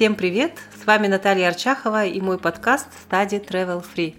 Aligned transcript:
Всем 0.00 0.14
привет! 0.14 0.52
С 0.82 0.86
вами 0.86 1.08
Наталья 1.08 1.48
Арчахова 1.48 2.06
и 2.06 2.22
мой 2.22 2.38
подкаст 2.38 2.86
Study 3.06 3.46
Travel 3.46 3.84
Free. 3.84 4.16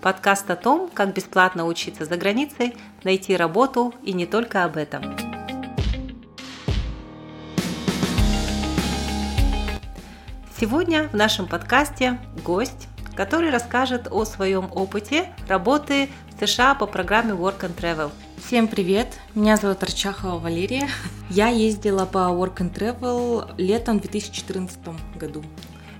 Подкаст 0.00 0.48
о 0.52 0.54
том, 0.54 0.88
как 0.88 1.14
бесплатно 1.14 1.66
учиться 1.66 2.04
за 2.04 2.16
границей, 2.16 2.76
найти 3.02 3.36
работу 3.36 3.92
и 4.04 4.12
не 4.12 4.26
только 4.26 4.62
об 4.62 4.76
этом. 4.76 5.02
Сегодня 10.60 11.08
в 11.08 11.14
нашем 11.14 11.48
подкасте 11.48 12.20
гость, 12.44 12.86
который 13.16 13.50
расскажет 13.50 14.06
о 14.12 14.24
своем 14.24 14.70
опыте 14.70 15.34
работы 15.48 16.08
в 16.28 16.46
США 16.46 16.76
по 16.76 16.86
программе 16.86 17.32
Work 17.32 17.62
and 17.62 17.74
Travel. 17.74 18.12
Всем 18.48 18.66
привет! 18.66 19.08
Меня 19.34 19.58
зовут 19.58 19.82
Арчахова 19.82 20.38
Валерия. 20.38 20.88
Я 21.28 21.48
ездила 21.48 22.06
по 22.06 22.30
Work 22.30 22.56
and 22.60 22.72
Travel 22.72 23.52
летом 23.58 24.00
2014 24.00 24.78
году. 25.16 25.44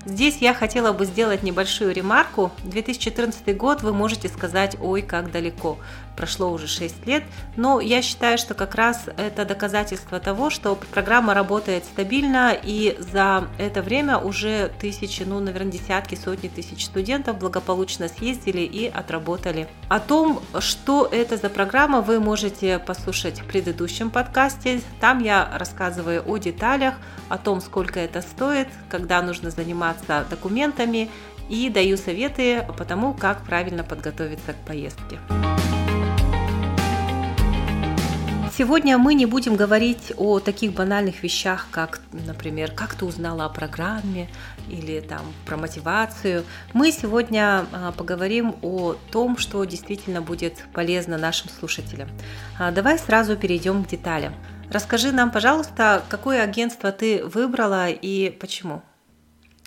Здесь 0.07 0.39
я 0.39 0.55
хотела 0.55 0.95
бы 0.95 1.05
сделать 1.05 1.43
небольшую 1.43 1.93
ремарку. 1.93 2.51
2014 2.65 3.55
год 3.55 3.83
вы 3.83 3.93
можете 3.93 4.31
сказать, 4.31 4.79
ой, 4.81 5.03
как 5.03 5.31
далеко. 5.31 5.77
Прошло 6.19 6.51
уже 6.51 6.67
6 6.67 7.07
лет, 7.07 7.23
но 7.55 7.81
я 7.81 8.03
считаю, 8.03 8.39
что 8.39 8.55
как 8.55 8.75
раз 8.75 9.05
это 9.17 9.45
доказательство 9.45 10.19
того, 10.19 10.51
что 10.51 10.75
программа 10.75 11.33
работает 11.33 11.85
стабильно, 11.85 12.57
и 12.61 12.97
за 12.99 13.47
это 13.57 13.83
время 13.83 14.19
уже 14.19 14.73
тысячи, 14.81 15.23
ну, 15.23 15.39
наверное, 15.39 15.71
десятки, 15.71 16.17
сотни 16.17 16.49
тысяч 16.49 16.87
студентов 16.87 17.39
благополучно 17.39 18.09
съездили 18.09 18.63
и 18.63 18.89
отработали. 18.89 19.69
О 19.89 20.01
том, 20.01 20.43
что 20.59 21.07
это 21.07 21.37
за 21.37 21.51
программа, 21.51 22.01
вы 22.01 22.19
можете 22.19 22.81
послушать 22.81 23.41
в 23.41 23.45
предыдущем 23.45 24.11
подкасте. 24.11 24.81
Там 25.01 25.21
я 25.21 25.49
рассказываю 25.55 26.25
о 26.27 26.37
деталях, 26.39 26.95
о 27.29 27.39
том, 27.39 27.61
сколько 27.61 28.01
это 28.01 28.23
стоит, 28.23 28.67
когда 28.91 29.23
нужно 29.23 29.53
заниматься 29.53 30.27
документами 30.29 31.11
и 31.49 31.71
даю 31.71 31.97
советы 31.97 32.67
по 32.77 32.85
тому, 32.85 33.15
как 33.15 33.45
правильно 33.45 33.85
подготовиться 33.85 34.53
к 34.53 34.67
поездке. 34.67 35.21
Сегодня 38.59 38.99
мы 38.99 39.15
не 39.15 39.25
будем 39.25 39.55
говорить 39.55 40.13
о 40.17 40.41
таких 40.41 40.73
банальных 40.73 41.23
вещах, 41.23 41.69
как, 41.71 42.01
например, 42.11 42.73
как 42.73 42.97
ты 42.97 43.05
узнала 43.05 43.45
о 43.45 43.49
программе 43.49 44.29
или 44.69 44.99
там 44.99 45.21
про 45.47 45.57
мотивацию. 45.57 46.45
Мы 46.73 46.91
сегодня 46.91 47.69
а, 47.73 47.93
поговорим 47.93 48.57
о 48.63 48.95
том, 49.13 49.39
что 49.39 49.63
действительно 49.63 50.23
будет 50.23 50.65
полезно 50.75 51.19
нашим 51.19 51.49
слушателям. 51.51 52.09
А, 52.59 52.73
давай 52.73 52.99
сразу 52.99 53.37
перейдем 53.37 53.85
к 53.85 53.89
деталям. 53.91 54.35
Расскажи 54.73 55.13
нам, 55.13 55.31
пожалуйста, 55.31 56.03
какое 56.09 56.43
агентство 56.43 56.91
ты 56.91 57.25
выбрала 57.25 57.89
и 57.89 58.29
почему? 58.29 58.83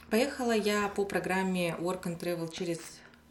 Поехала 0.09 0.51
я 0.51 0.89
по 0.89 1.05
программе 1.05 1.77
Work 1.79 2.03
and 2.07 2.19
Travel 2.19 2.53
через 2.53 2.79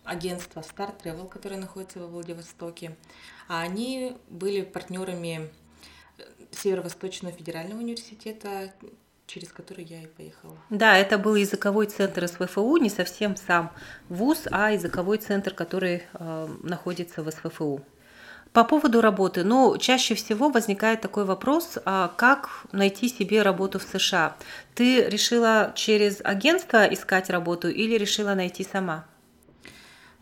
агентство 0.05 0.61
Star 0.61 0.92
Travel, 1.05 1.28
которое 1.28 1.61
находится 1.61 1.98
во 1.98 2.06
Владивостоке. 2.06 2.97
А 3.51 3.62
они 3.62 4.17
были 4.29 4.62
партнерами 4.62 5.51
э, 6.19 6.23
Северо-Восточного 6.53 7.34
федерального 7.34 7.81
университета, 7.81 8.73
через 9.27 9.48
который 9.48 9.83
я 9.83 10.05
и 10.05 10.06
поехала. 10.06 10.56
Да, 10.70 10.97
это 10.97 11.19
был 11.19 11.34
языковой 11.34 11.87
центр 11.87 12.28
СВФУ, 12.28 12.77
не 12.77 12.89
совсем 12.91 13.34
сам 13.34 13.73
вуз, 14.09 14.47
а 14.53 14.71
языковой 14.71 15.19
центр, 15.19 15.53
который 15.53 16.05
э, 16.12 16.48
находится 16.62 17.25
в 17.25 17.31
СВФУ. 17.33 17.84
По 18.53 18.62
поводу 18.62 19.01
работы, 19.01 19.43
ну, 19.43 19.77
чаще 19.78 20.15
всего 20.15 20.51
возникает 20.51 21.01
такой 21.01 21.25
вопрос, 21.25 21.77
а 21.84 22.06
как 22.17 22.67
найти 22.71 23.09
себе 23.09 23.43
работу 23.43 23.81
в 23.81 23.83
США? 23.83 24.37
Ты 24.77 25.09
решила 25.09 25.72
через 25.75 26.21
агентство 26.22 26.87
искать 26.87 27.31
работу 27.31 27.69
или 27.69 27.99
решила 27.99 28.34
найти 28.34 28.62
сама? 28.62 29.06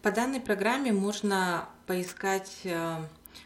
По 0.01 0.13
данной 0.13 0.41
программе 0.41 0.93
можно 0.93 1.69
поискать 1.87 2.67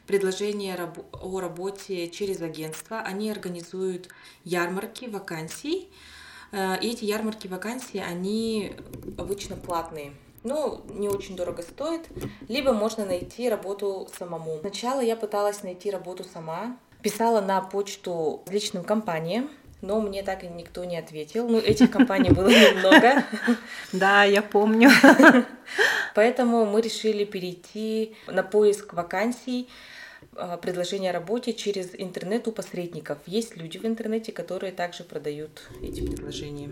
э, 0.03 0.07
предложение 0.07 0.77
о 1.13 1.41
работе 1.41 2.09
через 2.09 2.41
агентство. 2.43 3.01
Они 3.01 3.31
организуют 3.31 4.09
ярмарки 4.45 5.07
вакансий. 5.07 5.89
Э, 6.53 6.79
и 6.81 6.91
эти 6.91 7.05
ярмарки 7.05 7.49
вакансий, 7.49 7.99
они 7.99 8.73
обычно 9.19 9.57
платные 9.57 10.13
ну, 10.45 10.81
не 10.89 11.09
очень 11.09 11.37
дорого 11.37 11.63
стоит, 11.63 12.09
либо 12.49 12.73
можно 12.73 13.05
найти 13.05 13.49
работу 13.49 14.09
самому. 14.19 14.59
Сначала 14.61 15.01
я 15.01 15.17
пыталась 15.17 15.63
найти 15.63 15.91
работу 15.91 16.25
сама, 16.25 16.77
писала 17.01 17.41
на 17.41 17.61
почту 17.61 18.43
личным 18.49 18.85
компаниям, 18.85 19.51
но 19.83 20.01
мне 20.01 20.23
так 20.23 20.45
и 20.45 20.49
никто 20.49 20.85
не 20.85 20.97
ответил. 20.97 21.49
Ну, 21.49 21.59
этих 21.59 21.91
компаний 21.91 22.31
было 22.31 22.49
немного. 22.49 23.25
Да, 23.93 24.25
я 24.25 24.41
помню. 24.41 24.91
Поэтому 26.15 26.65
мы 26.65 26.81
решили 26.81 27.25
перейти 27.25 28.17
на 28.27 28.43
поиск 28.43 28.95
вакансий 28.95 29.69
а, 30.35 30.57
предложения 30.57 31.11
о 31.11 31.13
работе 31.13 31.53
через 31.53 31.91
интернет 31.95 32.49
у 32.49 32.53
посредников. 32.53 33.19
Есть 33.27 33.57
люди 33.57 33.79
в 33.79 33.85
интернете, 33.85 34.33
которые 34.33 34.73
также 34.73 35.05
продают 35.05 35.63
эти 35.83 36.01
предложения. 36.01 36.71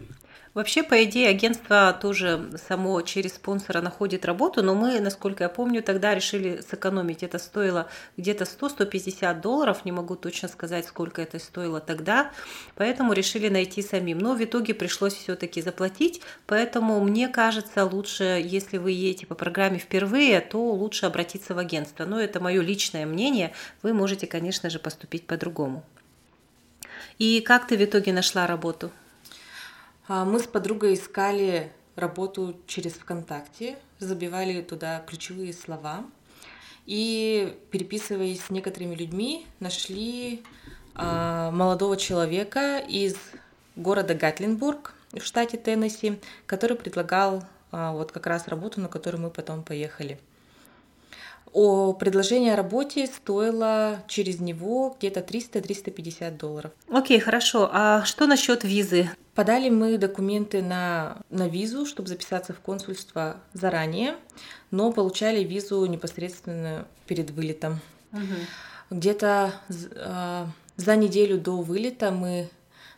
Вообще, 0.53 0.83
по 0.83 1.05
идее, 1.05 1.29
агентство 1.29 1.97
тоже 2.01 2.51
само 2.67 3.03
через 3.03 3.35
спонсора 3.35 3.81
находит 3.81 4.25
работу, 4.25 4.65
но 4.65 4.75
мы, 4.75 4.99
насколько 4.99 5.45
я 5.45 5.49
помню, 5.49 5.81
тогда 5.81 6.13
решили 6.13 6.61
сэкономить. 6.69 7.23
Это 7.23 7.39
стоило 7.39 7.89
где-то 8.17 8.45
100-150 8.45 9.41
долларов, 9.41 9.85
не 9.85 9.93
могу 9.93 10.17
точно 10.17 10.49
сказать, 10.49 10.87
сколько 10.87 11.23
это 11.23 11.39
стоило 11.39 11.79
тогда, 11.79 12.33
поэтому 12.75 13.13
решили 13.13 13.49
найти 13.49 13.81
самим. 13.81 14.19
Но 14.19 14.35
в 14.35 14.43
итоге 14.43 14.75
пришлось 14.75 15.15
все-таки 15.15 15.63
заплатить, 15.63 16.21
поэтому 16.47 16.99
мне 17.01 17.29
кажется, 17.29 17.85
лучше, 17.85 18.43
если 18.45 18.79
вы 18.79 18.91
едете 18.91 19.27
по 19.27 19.37
программе 19.37 19.79
впервые, 19.79 20.41
то 20.41 20.73
лучше 20.73 21.07
обратиться 21.07 21.55
в 21.55 21.59
агентство. 21.59 22.07
Но 22.07 22.21
это 22.21 22.41
мое 22.41 22.61
личное 22.61 23.07
мнение, 23.07 23.50
вы 23.83 23.93
можете, 23.93 24.27
конечно 24.27 24.71
же, 24.71 24.79
поступить 24.79 25.27
по-другому. 25.27 25.85
И 27.19 27.41
как 27.41 27.67
ты 27.67 27.77
в 27.77 27.85
итоге 27.85 28.13
нашла 28.13 28.47
работу? 28.47 28.91
А, 30.09 30.25
мы 30.25 30.41
с 30.41 30.47
подругой 30.47 30.95
искали 30.95 31.73
работу 31.97 32.57
через 32.67 32.93
ВКонтакте, 32.95 33.79
забивали 33.99 34.63
туда 34.63 35.03
ключевые 35.07 35.53
слова 35.53 36.05
и, 36.87 37.57
переписываясь 37.71 38.43
с 38.43 38.51
некоторыми 38.51 38.95
людьми, 38.95 39.47
нашли 39.61 40.43
а, 40.95 41.51
молодого 41.51 41.97
человека 41.97 42.79
из 42.79 43.17
города 43.77 44.15
Гатлинбург 44.15 44.95
в 45.13 45.21
штате 45.21 45.57
Теннесси, 45.57 46.19
который 46.47 46.77
предлагал 46.77 47.45
а, 47.71 47.93
вот 47.93 48.13
как 48.13 48.27
раз 48.27 48.49
работу, 48.49 48.81
на 48.81 48.89
которую 48.89 49.23
мы 49.23 49.31
потом 49.31 49.63
поехали. 49.63 50.19
О, 51.53 51.93
предложение 51.95 52.53
о 52.55 52.57
работе 52.57 53.07
стоило 53.07 54.03
через 54.07 54.39
него 54.41 54.97
где-то 54.99 55.21
300-350 55.21 56.37
долларов. 56.37 56.73
Окей, 56.89 57.19
okay, 57.19 57.21
хорошо. 57.21 57.69
А 57.73 58.05
что 58.05 58.27
насчет 58.27 58.63
визы? 58.63 59.11
Подали 59.35 59.69
мы 59.69 59.99
документы 59.99 60.63
на, 60.63 61.19
на 61.31 61.49
визу, 61.49 61.87
чтобы 61.87 62.09
записаться 62.09 62.53
в 62.53 62.61
консульство 62.61 63.37
заранее, 63.53 64.15
но 64.71 64.93
получали 64.93 65.43
визу 65.43 65.85
непосредственно 65.87 66.87
перед 67.07 67.31
вылетом. 67.31 67.81
Угу. 68.13 68.99
Где-то 68.99 69.53
э, 69.69 70.47
за 70.77 70.97
неделю 70.97 71.39
до 71.39 71.63
вылета 71.63 72.11
мы 72.11 72.49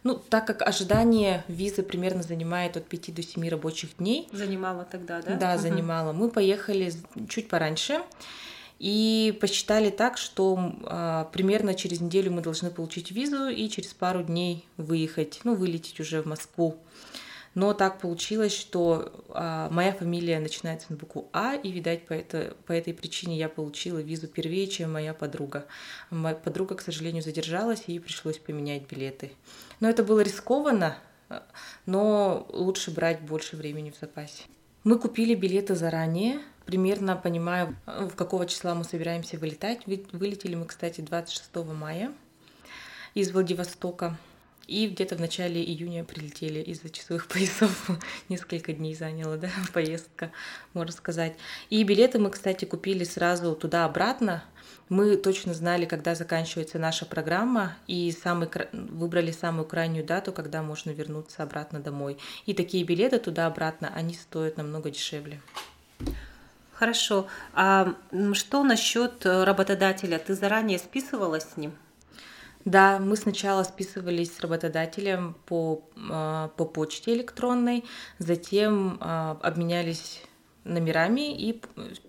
ну, 0.04 0.16
так 0.16 0.46
как 0.46 0.62
ожидание 0.62 1.44
визы 1.48 1.82
примерно 1.82 2.22
занимает 2.22 2.76
от 2.76 2.86
5 2.86 3.14
до 3.14 3.22
7 3.22 3.48
рабочих 3.48 3.96
дней. 3.98 4.28
Занимало 4.32 4.84
тогда, 4.84 5.22
да? 5.22 5.36
Да, 5.36 5.54
угу. 5.54 5.62
занимало. 5.62 6.12
Мы 6.12 6.28
поехали 6.28 6.92
чуть 7.28 7.48
пораньше. 7.48 8.00
И 8.78 9.38
посчитали 9.40 9.90
так, 9.90 10.18
что 10.18 10.74
а, 10.82 11.26
примерно 11.26 11.74
через 11.74 12.00
неделю 12.00 12.32
мы 12.32 12.42
должны 12.42 12.68
получить 12.68 13.12
визу 13.12 13.46
и 13.46 13.68
через 13.68 13.94
пару 13.94 14.24
дней 14.24 14.66
выехать, 14.76 15.40
ну, 15.44 15.54
вылететь 15.54 16.00
уже 16.00 16.20
в 16.20 16.26
Москву. 16.26 16.76
Но 17.54 17.74
так 17.74 17.98
получилось, 17.98 18.54
что 18.54 19.12
а, 19.28 19.68
моя 19.70 19.92
фамилия 19.92 20.40
начинается 20.40 20.86
на 20.90 20.96
букву 20.96 21.28
А, 21.32 21.54
и, 21.54 21.70
видать, 21.70 22.06
по, 22.06 22.14
это, 22.14 22.56
по 22.66 22.72
этой 22.72 22.94
причине 22.94 23.36
я 23.36 23.48
получила 23.48 23.98
визу 23.98 24.26
первее, 24.26 24.66
чем 24.66 24.92
моя 24.92 25.12
подруга. 25.12 25.66
Моя 26.10 26.34
подруга, 26.34 26.76
к 26.76 26.80
сожалению, 26.80 27.22
задержалась, 27.22 27.84
и 27.86 27.92
ей 27.92 27.98
пришлось 27.98 28.38
поменять 28.38 28.90
билеты. 28.90 29.32
Но 29.80 29.88
это 29.90 30.02
было 30.02 30.20
рискованно, 30.20 30.96
но 31.84 32.46
лучше 32.50 32.90
брать 32.90 33.20
больше 33.20 33.56
времени 33.56 33.90
в 33.90 34.00
запасе. 34.00 34.44
Мы 34.84 34.98
купили 34.98 35.34
билеты 35.34 35.74
заранее, 35.74 36.40
примерно 36.64 37.16
понимаю, 37.16 37.76
в 37.86 38.14
какого 38.14 38.46
числа 38.46 38.74
мы 38.74 38.84
собираемся 38.84 39.38
вылетать. 39.38 39.80
Вылетели 39.86 40.54
мы, 40.54 40.66
кстати, 40.66 41.00
26 41.00 41.54
мая 41.66 42.12
из 43.14 43.30
Владивостока. 43.30 44.18
И 44.66 44.88
где-то 44.88 45.16
в 45.16 45.20
начале 45.20 45.62
июня 45.62 46.04
прилетели 46.04 46.60
из-за 46.60 46.90
часовых 46.90 47.26
поясов. 47.28 47.90
Несколько 48.28 48.72
дней 48.72 48.94
заняла, 48.94 49.36
да, 49.36 49.50
поездка, 49.72 50.30
можно 50.74 50.92
сказать. 50.92 51.34
И 51.70 51.82
билеты 51.84 52.18
мы, 52.18 52.30
кстати, 52.30 52.64
купили 52.64 53.04
сразу 53.04 53.54
туда-обратно. 53.54 54.44
Мы 54.88 55.16
точно 55.16 55.54
знали, 55.54 55.86
когда 55.86 56.14
заканчивается 56.14 56.78
наша 56.78 57.06
программа, 57.06 57.76
и 57.86 58.12
самый, 58.12 58.48
выбрали 58.72 59.30
самую 59.30 59.64
крайнюю 59.64 60.04
дату, 60.04 60.32
когда 60.32 60.62
можно 60.62 60.90
вернуться 60.90 61.42
обратно 61.42 61.80
домой. 61.80 62.18
И 62.46 62.52
такие 62.52 62.84
билеты 62.84 63.18
туда-обратно, 63.18 63.90
они 63.94 64.14
стоят 64.14 64.56
намного 64.56 64.90
дешевле. 64.90 65.40
Хорошо. 66.72 67.26
А 67.54 67.94
что 68.32 68.64
насчет 68.64 69.24
работодателя? 69.24 70.18
Ты 70.18 70.34
заранее 70.34 70.78
списывалась 70.78 71.44
с 71.44 71.56
ним? 71.56 71.72
Да, 72.64 72.98
мы 73.00 73.16
сначала 73.16 73.64
списывались 73.64 74.36
с 74.36 74.40
работодателем 74.40 75.36
по, 75.46 75.82
а, 76.10 76.48
по 76.56 76.64
почте 76.64 77.14
электронной, 77.14 77.84
затем 78.18 78.98
а, 79.00 79.38
обменялись 79.42 80.22
номерами 80.64 81.34
и 81.36 81.60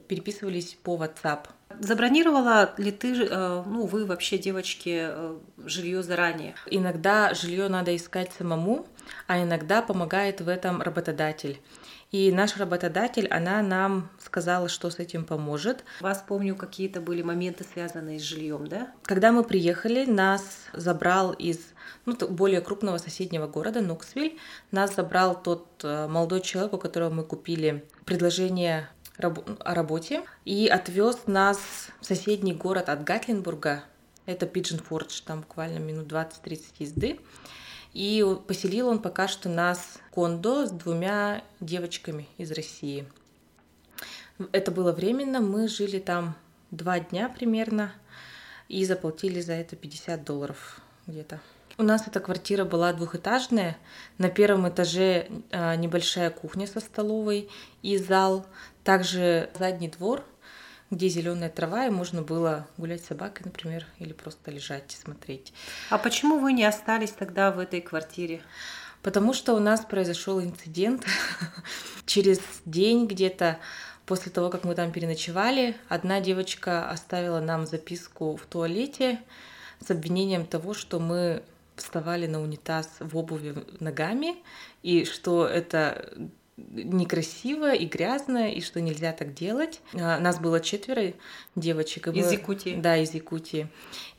переписывались 0.08 0.78
по 0.84 0.96
WhatsApp. 0.96 1.48
Забронировала 1.80 2.74
ли 2.78 2.92
ты, 2.92 3.26
э, 3.26 3.64
ну, 3.66 3.86
вы 3.86 4.06
вообще, 4.06 4.38
девочки, 4.38 5.08
э, 5.10 5.38
жилье 5.66 6.04
заранее? 6.04 6.56
Иногда 6.70 7.34
жилье 7.34 7.68
надо 7.70 7.96
искать 7.96 8.32
самому, 8.38 8.86
а 9.28 9.42
иногда 9.42 9.82
помогает 9.82 10.42
в 10.42 10.48
этом 10.48 10.82
работодатель. 10.82 11.60
И 12.14 12.32
наш 12.32 12.58
работодатель, 12.58 13.28
она 13.28 13.64
нам 13.64 14.12
сказала, 14.20 14.70
что 14.70 14.92
с 14.92 15.00
этим 15.00 15.26
поможет. 15.26 15.84
Вас, 16.00 16.24
помню, 16.28 16.56
какие-то 16.56 17.02
были 17.02 17.24
моменты, 17.24 17.64
связанные 17.64 18.20
с 18.20 18.22
жильем, 18.22 18.68
да? 18.68 18.92
Когда 19.02 19.32
мы 19.32 19.44
приехали, 19.44 20.06
нас 20.06 20.44
забрал 20.74 21.34
из 21.34 21.60
ну, 22.06 22.16
более 22.30 22.62
крупного 22.62 23.00
соседнего 23.00 23.48
города, 23.48 23.82
Ноксвиль. 23.82 24.38
Нас 24.70 24.94
забрал 24.94 25.42
тот 25.42 25.68
э, 25.84 26.08
молодой 26.08 26.42
человек, 26.42 26.74
у 26.74 26.78
которого 26.78 27.10
мы 27.10 27.24
купили 27.24 27.84
предложение 28.06 28.90
о 29.18 29.74
работе, 29.74 30.24
и 30.46 30.68
отвез 30.68 31.28
нас 31.28 31.60
в 32.02 32.06
соседний 32.06 32.54
город 32.54 32.90
от 32.90 33.04
Гатлинбурга. 33.04 33.84
Это 34.26 34.46
Пиджинфордж, 34.46 35.22
там 35.26 35.42
буквально 35.42 35.80
минут 35.80 36.12
20-30 36.12 36.62
езды. 36.80 37.20
И 37.94 38.26
поселил 38.48 38.88
он 38.88 39.00
пока 39.00 39.28
что 39.28 39.50
нас 39.50 40.00
кондо 40.12 40.66
с 40.66 40.72
двумя 40.72 41.44
девочками 41.60 42.28
из 42.38 42.52
России. 42.52 43.08
Это 44.52 44.72
было 44.72 44.92
временно, 44.92 45.42
мы 45.42 45.68
жили 45.68 46.00
там 46.00 46.36
два 46.72 47.00
дня 47.00 47.30
примерно 47.30 47.94
и 48.68 48.84
заплатили 48.84 49.42
за 49.42 49.54
это 49.54 49.76
50 49.76 50.24
долларов 50.24 50.82
где-то. 51.06 51.40
У 51.78 51.84
нас 51.84 52.08
эта 52.08 52.20
квартира 52.20 52.66
была 52.66 52.94
двухэтажная. 52.94 53.78
На 54.20 54.30
первом 54.30 54.70
этаже 54.70 55.28
а, 55.52 55.76
небольшая 55.76 56.30
кухня 56.30 56.68
со 56.68 56.80
столовой 56.80 57.50
и 57.82 57.98
зал. 57.98 58.46
Также 58.84 59.50
задний 59.58 59.90
двор 59.90 60.24
где 60.94 61.10
зеленая 61.10 61.50
трава, 61.50 61.88
и 61.88 61.90
можно 61.90 62.22
было 62.22 62.68
гулять 62.78 63.04
с 63.04 63.08
собакой, 63.08 63.44
например, 63.46 63.86
или 64.00 64.14
просто 64.14 64.52
лежать 64.52 64.94
и 64.94 65.02
смотреть. 65.02 65.54
А 65.90 65.98
почему 65.98 66.40
вы 66.40 66.54
не 66.54 66.64
остались 66.64 67.12
тогда 67.12 67.52
в 67.52 67.60
этой 67.60 67.82
квартире? 67.82 68.42
Потому 69.02 69.34
что 69.34 69.54
у 69.54 69.60
нас 69.60 69.82
произошел 69.82 70.42
инцидент. 70.42 71.06
Через 72.06 72.40
день 72.66 73.06
где-то 73.06 73.60
после 74.06 74.32
того, 74.32 74.50
как 74.50 74.64
мы 74.64 74.76
там 74.76 74.92
переночевали, 74.92 75.76
одна 75.90 76.22
девочка 76.22 76.90
оставила 76.90 77.40
нам 77.40 77.66
записку 77.66 78.38
в 78.38 78.46
туалете 78.46 79.20
с 79.86 79.92
обвинением 79.92 80.46
того, 80.46 80.74
что 80.74 81.00
мы 81.00 81.44
вставали 81.76 82.28
на 82.28 82.42
унитаз 82.42 82.88
в 83.00 83.18
обуви 83.18 83.56
ногами, 83.80 84.36
и 84.84 85.06
что 85.06 85.48
это 85.48 86.14
некрасиво 86.58 87.74
и 87.74 87.86
грязно, 87.86 88.52
и 88.52 88.62
что 88.62 88.80
нельзя 88.80 89.12
так 89.12 89.34
делать. 89.34 89.82
А, 89.94 90.20
нас 90.20 90.40
было 90.40 90.60
четверо 90.60 91.14
девочек. 91.56 92.08
Из 92.08 92.26
мы... 92.26 92.32
Якутии? 92.34 92.76
Да, 92.76 92.98
из 92.98 93.14
Якутии. 93.14 93.68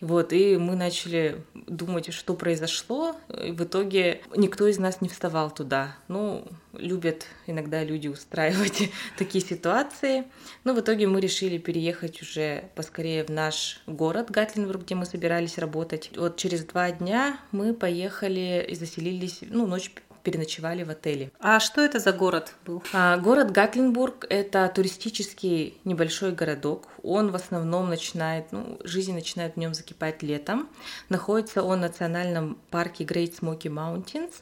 Вот, 0.00 0.32
и 0.32 0.56
мы 0.56 0.74
начали 0.74 1.42
думать, 1.54 2.12
что 2.12 2.34
произошло. 2.34 3.16
И 3.44 3.52
в 3.52 3.62
итоге 3.62 4.20
никто 4.36 4.66
из 4.66 4.78
нас 4.78 5.00
не 5.00 5.08
вставал 5.08 5.50
туда. 5.50 5.96
Ну, 6.08 6.46
любят 6.72 7.26
иногда 7.46 7.84
люди 7.84 8.08
устраивать 8.08 8.90
такие 9.18 9.44
ситуации. 9.44 10.24
Но 10.64 10.74
в 10.74 10.80
итоге 10.80 11.06
мы 11.06 11.20
решили 11.20 11.58
переехать 11.58 12.20
уже 12.20 12.64
поскорее 12.74 13.24
в 13.24 13.30
наш 13.30 13.80
город 13.86 14.30
Гатлинбург, 14.30 14.82
где 14.82 14.94
мы 14.96 15.06
собирались 15.06 15.58
работать. 15.58 16.10
Вот 16.16 16.36
через 16.36 16.64
два 16.64 16.90
дня 16.90 17.38
мы 17.52 17.74
поехали 17.74 18.66
и 18.68 18.74
заселились, 18.74 19.40
ну, 19.42 19.66
ночь 19.66 19.92
переночевали 20.24 20.82
в 20.82 20.90
отеле. 20.90 21.30
А 21.38 21.60
что 21.60 21.82
это 21.82 22.00
за 22.00 22.12
город 22.12 22.54
был? 22.66 22.82
А, 22.92 23.18
город 23.18 23.52
Гатлинбург– 23.52 24.26
это 24.30 24.70
туристический 24.74 25.76
небольшой 25.84 26.32
городок. 26.32 26.88
Он 27.02 27.30
в 27.30 27.36
основном 27.36 27.90
начинает, 27.90 28.50
ну, 28.50 28.78
жизнь 28.82 29.12
начинает 29.12 29.54
в 29.54 29.56
нем 29.58 29.74
закипать 29.74 30.22
летом. 30.22 30.68
Находится 31.10 31.62
он 31.62 31.78
в 31.78 31.82
национальном 31.82 32.58
парке 32.70 33.04
Great 33.04 33.38
Smoky 33.38 33.68
Mountains. 33.68 34.32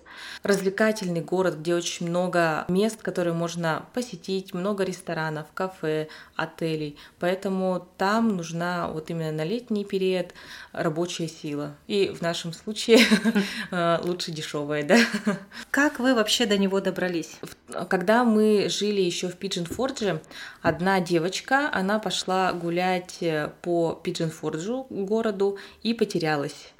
Развлекательный 0.44 1.20
город, 1.20 1.58
где 1.58 1.74
очень 1.74 2.08
много 2.08 2.64
мест, 2.68 3.02
которые 3.02 3.34
можно 3.34 3.84
посетить, 3.92 4.54
много 4.54 4.84
ресторанов, 4.84 5.48
кафе, 5.52 6.08
отелей. 6.36 6.96
Поэтому 7.18 7.88
там 7.98 8.36
нужна 8.36 8.86
вот 8.88 9.10
именно 9.10 9.32
на 9.32 9.44
летний 9.44 9.84
период 9.84 10.32
рабочая 10.70 11.26
сила. 11.26 11.74
И 11.88 12.08
в 12.08 12.22
нашем 12.22 12.52
случае 12.52 13.00
лучше 14.04 14.30
дешевая, 14.30 14.84
да. 14.84 14.98
Как 15.72 16.00
вы 16.00 16.14
вообще 16.14 16.44
до 16.44 16.58
него 16.58 16.82
добрались? 16.82 17.40
Когда 17.88 18.24
мы 18.24 18.68
жили 18.68 19.00
еще 19.00 19.28
в 19.28 19.36
Pigeon 19.36 19.75
Forge 19.75 20.07
е, 20.07 20.20
одна 20.60 21.00
девочка, 21.00 21.70
она 21.72 21.98
пошла 21.98 22.52
гулять 22.52 23.22
э, 23.22 23.50
по 23.62 23.94
Pigeon 23.94 24.37
Forge 24.37 24.72
у, 24.72 24.86
городу, 24.90 25.56
и 25.82 25.94
потерялась. 25.94 26.74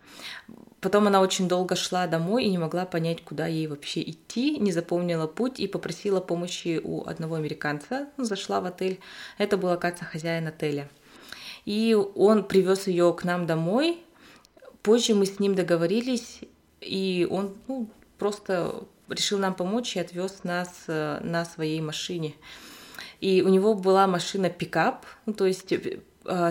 Потом 0.82 1.06
она 1.06 1.22
очень 1.22 1.48
долго 1.48 1.74
шла 1.74 2.06
домой 2.06 2.44
и 2.44 2.50
не 2.50 2.58
могла 2.58 2.84
понять, 2.84 3.24
куда 3.24 3.46
ей 3.46 3.66
вообще 3.66 4.02
идти, 4.02 4.58
не 4.58 4.72
запомнила 4.72 5.26
путь 5.26 5.58
и 5.58 5.66
попросила 5.66 6.20
помощи 6.20 6.78
у 6.84 7.06
одного 7.06 7.36
американца. 7.36 8.08
Зашла 8.18 8.60
в 8.60 8.66
отель. 8.66 9.00
Это 9.38 9.56
был, 9.56 9.70
оказывается, 9.70 10.04
хозяин 10.04 10.48
отеля. 10.48 10.90
И 11.64 11.96
он 12.14 12.44
привез 12.44 12.88
ее 12.88 13.14
к 13.14 13.24
нам 13.24 13.46
домой. 13.46 14.04
Позже 14.82 15.14
мы 15.14 15.24
с 15.24 15.38
ним 15.38 15.54
договорились, 15.54 16.40
и 16.82 17.26
он 17.30 17.56
ну, 17.68 17.88
просто 18.22 18.84
решил 19.08 19.40
нам 19.40 19.52
помочь 19.52 19.96
и 19.96 20.00
отвез 20.00 20.44
нас 20.44 20.84
э, 20.86 21.19
на 21.24 21.44
своей 21.44 21.80
машине. 21.80 22.34
И 23.20 23.42
у 23.42 23.48
него 23.48 23.74
была 23.74 24.06
машина 24.06 24.48
пикап, 24.48 25.06
ну, 25.26 25.32
то 25.32 25.44
есть 25.44 25.72
э, 25.72 25.98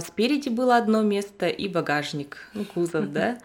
спереди 0.01 0.49
было 0.49 0.77
одно 0.77 1.01
место 1.01 1.47
и 1.47 1.67
багажник, 1.67 2.37
ну, 2.53 2.65
кузов, 2.65 3.11
да. 3.11 3.37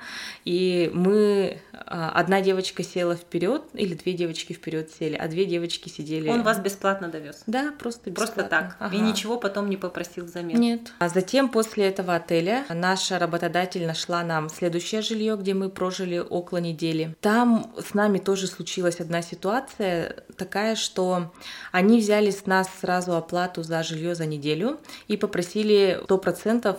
И 0.45 0.91
мы, 0.93 1.59
а, 1.73 2.11
одна 2.11 2.41
девочка 2.41 2.83
села 2.83 3.17
вперед, 3.17 3.63
или 3.75 3.95
две 3.95 4.13
девочки 4.13 4.53
вперед 4.53 4.91
сели, 4.91 5.15
а 5.15 5.29
две 5.29 5.45
девочки 5.45 5.89
сидели. 5.89 6.29
Он 6.29 6.43
вас 6.43 6.59
бесплатно 6.59 7.09
довез? 7.09 7.43
Да, 7.47 7.73
просто 7.79 8.11
бесплатно. 8.11 8.35
Просто 8.35 8.51
так. 8.51 8.77
Ага. 8.79 8.97
И 8.97 9.01
ничего 9.01 9.39
потом 9.39 9.71
не 9.71 9.77
попросил 9.77 10.25
взамен? 10.25 10.59
Нет. 10.59 10.93
А 10.99 11.09
затем 11.09 11.49
после 11.49 11.87
этого 11.87 12.15
отеля 12.15 12.65
наша 12.69 13.19
работодатель 13.19 13.87
нашла 13.87 14.23
нам 14.23 14.49
следующее 14.49 15.03
жилье, 15.03 15.37
где 15.37 15.55
мы 15.55 15.71
прожили 15.71 16.19
около 16.19 16.59
недели. 16.59 17.15
Там 17.21 17.73
с 17.79 17.95
нами 17.95 18.19
тоже 18.19 18.47
случилась 18.47 19.01
одна 19.01 19.23
ситуация 19.23 20.25
такая, 20.37 20.77
что 20.77 21.33
они 21.73 21.99
взяли 21.99 22.31
с 22.31 22.47
нас 22.47 22.69
сразу 22.81 23.17
оплату 23.17 23.63
за 23.63 23.83
жилье 23.83 24.15
за 24.15 24.27
неделю 24.27 24.79
и 25.09 25.17
попросили 25.17 26.01
100% 26.07 26.16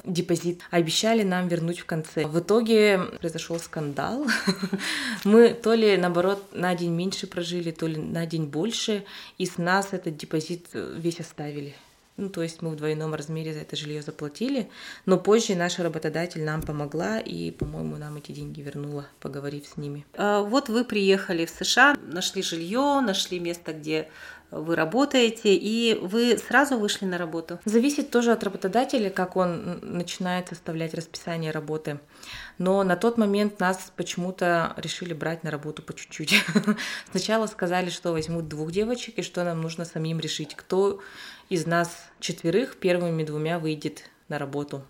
депозит. 0.03 0.61
Обещали 0.71 1.23
нам 1.23 1.47
вернуть 1.47 1.79
в 1.79 1.85
конце. 1.85 2.25
В 2.25 2.39
итоге 2.39 2.99
произошел 3.19 3.59
скандал. 3.59 4.25
Мы 5.23 5.49
то 5.49 5.73
ли, 5.73 5.97
наоборот, 5.97 6.43
на 6.53 6.75
день 6.75 6.91
меньше 6.91 7.27
прожили, 7.27 7.71
то 7.71 7.87
ли 7.87 7.97
на 7.97 8.25
день 8.25 8.45
больше, 8.45 9.03
и 9.37 9.45
с 9.45 9.57
нас 9.57 9.89
этот 9.91 10.17
депозит 10.17 10.67
весь 10.73 11.19
оставили. 11.19 11.75
Ну, 12.17 12.29
то 12.29 12.41
есть 12.41 12.63
мы 12.63 12.71
в 12.71 12.75
двойном 12.75 13.13
размере 13.13 13.53
за 13.53 13.59
это 13.59 13.75
жилье 13.75 14.01
заплатили, 14.01 14.71
но 15.05 15.19
позже 15.19 15.55
наша 15.55 15.83
работодатель 15.83 16.43
нам 16.43 16.63
помогла 16.63 17.19
и, 17.19 17.51
по-моему, 17.51 17.97
нам 17.97 18.17
эти 18.17 18.31
деньги 18.31 18.61
вернула, 18.61 19.05
поговорив 19.19 19.67
с 19.67 19.77
ними. 19.77 20.03
А 20.15 20.41
вот 20.41 20.67
вы 20.67 20.83
приехали 20.83 21.45
в 21.45 21.51
США, 21.51 21.95
нашли 22.01 22.41
жилье, 22.41 23.01
нашли 23.05 23.39
место, 23.39 23.71
где 23.71 24.09
вы 24.51 24.75
работаете, 24.75 25.55
и 25.55 25.95
вы 26.01 26.37
сразу 26.37 26.77
вышли 26.77 27.05
на 27.05 27.17
работу? 27.17 27.59
Зависит 27.65 28.11
тоже 28.11 28.31
от 28.31 28.43
работодателя, 28.43 29.09
как 29.09 29.35
он 29.35 29.79
начинает 29.81 30.47
составлять 30.47 30.93
расписание 30.93 31.51
работы. 31.51 31.99
Но 32.57 32.83
на 32.83 32.95
тот 32.95 33.17
момент 33.17 33.59
нас 33.59 33.91
почему-то 33.95 34.73
решили 34.77 35.13
брать 35.13 35.43
на 35.43 35.51
работу 35.51 35.81
по 35.81 35.93
чуть-чуть. 35.93 36.43
Сначала 37.11 37.47
сказали, 37.47 37.89
что 37.89 38.11
возьмут 38.11 38.47
двух 38.47 38.71
девочек, 38.71 39.19
и 39.19 39.21
что 39.21 39.43
нам 39.43 39.61
нужно 39.61 39.85
самим 39.85 40.19
решить, 40.19 40.55
кто 40.55 41.01
из 41.49 41.65
нас 41.65 41.89
четверых 42.19 42.77
первыми 42.77 43.23
двумя 43.23 43.59
выйдет 43.59 44.09
на 44.29 44.37
работу. 44.37 44.83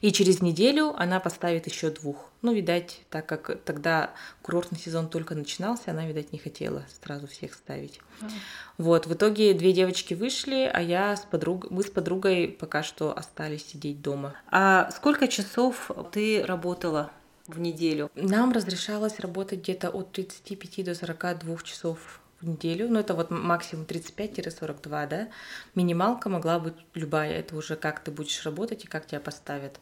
И 0.00 0.12
через 0.12 0.40
неделю 0.40 0.94
она 0.96 1.20
поставит 1.20 1.66
еще 1.66 1.90
двух. 1.90 2.30
Ну, 2.42 2.52
видать, 2.52 3.00
так 3.10 3.26
как 3.26 3.60
тогда 3.64 4.10
курортный 4.42 4.78
сезон 4.78 5.08
только 5.08 5.34
начинался, 5.34 5.90
она, 5.90 6.06
видать, 6.06 6.32
не 6.32 6.38
хотела 6.38 6.84
сразу 7.02 7.26
всех 7.26 7.54
ставить. 7.54 8.00
Mm. 8.20 8.30
Вот, 8.78 9.06
в 9.06 9.14
итоге 9.14 9.54
две 9.54 9.72
девочки 9.72 10.14
вышли, 10.14 10.70
а 10.72 10.80
я 10.80 11.16
с 11.16 11.22
подругой, 11.22 11.70
мы 11.70 11.82
с 11.82 11.90
подругой 11.90 12.48
пока 12.48 12.82
что 12.82 13.16
остались 13.16 13.66
сидеть 13.66 14.00
дома. 14.00 14.34
А 14.50 14.90
сколько 14.92 15.26
часов 15.26 15.90
ты 16.12 16.44
работала 16.44 17.10
в 17.48 17.58
неделю? 17.58 18.10
Нам 18.14 18.52
разрешалось 18.52 19.18
работать 19.18 19.60
где-то 19.60 19.90
от 19.90 20.12
35 20.12 20.84
до 20.84 20.94
42 20.94 21.56
часов 21.64 22.20
в 22.40 22.46
неделю, 22.46 22.88
ну 22.88 23.00
это 23.00 23.14
вот 23.14 23.30
максимум 23.30 23.84
35-42, 23.84 25.08
да, 25.08 25.28
минималка 25.74 26.28
могла 26.28 26.58
быть 26.58 26.74
любая, 26.94 27.32
это 27.32 27.56
уже 27.56 27.76
как 27.76 28.00
ты 28.00 28.10
будешь 28.10 28.44
работать 28.44 28.84
и 28.84 28.88
как 28.88 29.06
тебя 29.06 29.20
поставят. 29.20 29.78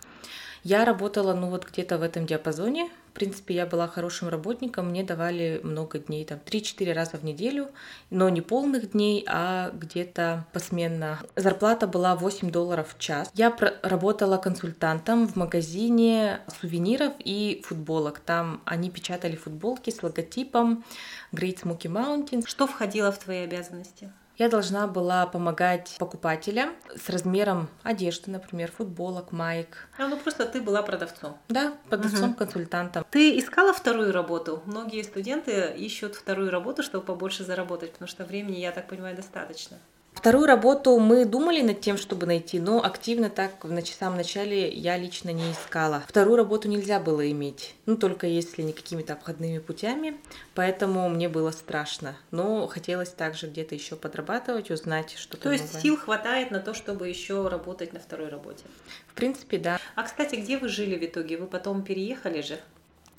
Я 0.69 0.85
работала, 0.85 1.33
ну 1.33 1.49
вот 1.49 1.65
где-то 1.65 1.97
в 1.97 2.03
этом 2.03 2.27
диапазоне. 2.27 2.91
В 3.11 3.13
принципе, 3.13 3.55
я 3.55 3.67
была 3.67 3.87
хорошим 3.87 4.29
работником, 4.29 4.89
мне 4.89 5.05
давали 5.05 5.61
много 5.63 6.01
дней, 6.01 6.25
там 6.25 6.41
3-4 6.45 6.93
раза 6.93 7.19
в 7.19 7.23
неделю, 7.23 7.69
но 8.11 8.29
не 8.29 8.41
полных 8.41 8.91
дней, 8.91 9.25
а 9.29 9.71
где-то 9.71 10.45
посменно. 10.53 11.21
Зарплата 11.37 11.87
была 11.87 12.17
8 12.17 12.51
долларов 12.51 12.97
в 12.97 12.99
час. 12.99 13.31
Я 13.35 13.57
работала 13.83 14.39
консультантом 14.39 15.29
в 15.29 15.37
магазине 15.37 16.41
сувениров 16.61 17.13
и 17.21 17.63
футболок. 17.65 18.19
Там 18.19 18.61
они 18.65 18.91
печатали 18.91 19.37
футболки 19.37 19.91
с 19.91 20.03
логотипом 20.03 20.85
Great 21.33 21.63
Smoky 21.63 21.87
Mountains. 21.87 22.49
Что 22.49 22.67
входило 22.67 23.13
в 23.13 23.19
твои 23.21 23.45
обязанности? 23.45 24.11
Я 24.39 24.51
должна 24.51 24.87
была 24.87 25.27
помогать 25.27 25.97
покупателям 25.99 26.75
с 26.95 27.09
размером 27.09 27.69
одежды, 27.83 28.31
например, 28.31 28.71
футболок, 28.71 29.33
майк. 29.33 29.89
А, 29.97 30.09
ну 30.09 30.19
просто 30.19 30.45
ты 30.45 30.61
была 30.61 30.83
продавцом. 30.83 31.39
Да, 31.49 31.73
продавцом, 31.89 32.31
угу. 32.31 32.39
консультантом. 32.39 33.07
Ты 33.11 33.39
искала 33.39 33.73
вторую 33.73 34.13
работу? 34.13 34.63
Многие 34.67 35.03
студенты 35.03 35.73
ищут 35.77 36.17
вторую 36.17 36.51
работу, 36.51 36.83
чтобы 36.83 37.07
побольше 37.07 37.45
заработать, 37.45 37.93
потому 37.93 38.09
что 38.09 38.25
времени, 38.25 38.59
я 38.59 38.73
так 38.73 38.89
понимаю, 38.89 39.17
достаточно. 39.17 39.79
Вторую 40.17 40.47
работу 40.47 40.99
мы 40.99 41.25
думали 41.25 41.61
над 41.61 41.81
тем, 41.81 41.99
чтобы 41.99 42.27
найти, 42.27 42.59
но 42.59 42.83
активно 42.83 43.31
так 43.31 43.63
в 43.63 43.87
самом 43.87 44.17
начале 44.17 44.69
я 44.69 44.97
лично 44.97 45.31
не 45.31 45.53
искала. 45.53 46.03
Вторую 46.09 46.37
работу 46.37 46.69
нельзя 46.69 46.99
было 46.99 47.31
иметь, 47.31 47.75
ну 47.85 47.97
только 47.97 48.27
если 48.27 48.63
не 48.63 48.73
какими-то 48.73 49.13
обходными 49.13 49.59
путями, 49.59 50.17
поэтому 50.55 51.09
мне 51.09 51.29
было 51.29 51.51
страшно. 51.53 52.17
Но 52.33 52.67
хотелось 52.67 53.11
также 53.11 53.47
где-то 53.47 53.75
еще 53.75 53.95
подрабатывать, 53.95 54.71
узнать 54.71 55.15
что-то 55.17 55.45
То 55.45 55.53
есть 55.53 55.81
сил 55.81 55.97
хватает 55.97 56.51
на 56.51 56.61
то, 56.61 56.75
чтобы 56.75 57.09
еще 57.09 57.47
работать 57.47 57.93
на 57.93 58.01
второй 58.01 58.29
работе? 58.29 58.65
В 59.07 59.15
принципе, 59.15 59.59
да. 59.59 59.79
А, 59.95 60.03
кстати, 60.03 60.37
где 60.37 60.59
вы 60.59 60.69
жили 60.69 60.97
в 60.97 61.05
итоге? 61.05 61.37
Вы 61.37 61.47
потом 61.47 61.85
переехали 61.85 62.41
же? 62.41 62.59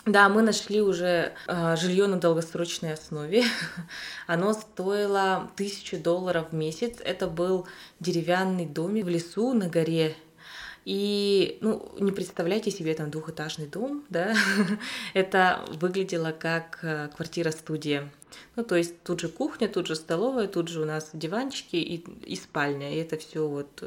Да, 0.08 0.30
мы 0.30 0.42
нашли 0.42 0.82
уже 0.82 1.34
э, 1.48 1.76
жилье 1.76 2.08
на 2.08 2.18
долгосрочной 2.18 2.94
основе. 2.94 3.44
Оно 4.28 4.54
стоило 4.54 5.52
тысячу 5.58 5.98
долларов 5.98 6.48
в 6.52 6.56
месяц. 6.56 7.00
Это 7.04 7.28
был 7.28 7.68
деревянный 8.00 8.66
домик 8.66 9.04
в 9.04 9.10
лесу 9.10 9.52
на 9.52 9.68
горе. 9.68 10.16
И, 10.86 11.58
ну, 11.60 11.92
не 12.00 12.14
представляйте 12.14 12.72
себе 12.72 12.94
там 12.94 13.12
двухэтажный 13.12 13.68
дом, 13.68 14.06
да, 14.10 14.34
это 15.14 15.66
выглядело 15.74 16.32
как 16.32 16.80
э, 16.84 17.10
квартира-студия. 17.14 18.10
Ну, 18.56 18.64
то 18.64 18.78
есть 18.78 19.04
тут 19.04 19.20
же 19.20 19.28
кухня, 19.28 19.68
тут 19.68 19.88
же 19.88 19.96
столовая, 19.96 20.48
тут 20.48 20.70
же 20.70 20.82
у 20.82 20.86
нас 20.86 21.10
диванчики 21.12 21.76
и, 21.76 21.96
и 22.26 22.38
спальня, 22.38 22.94
и 22.94 23.00
это 23.00 23.18
все 23.18 23.46
вот 23.46 23.84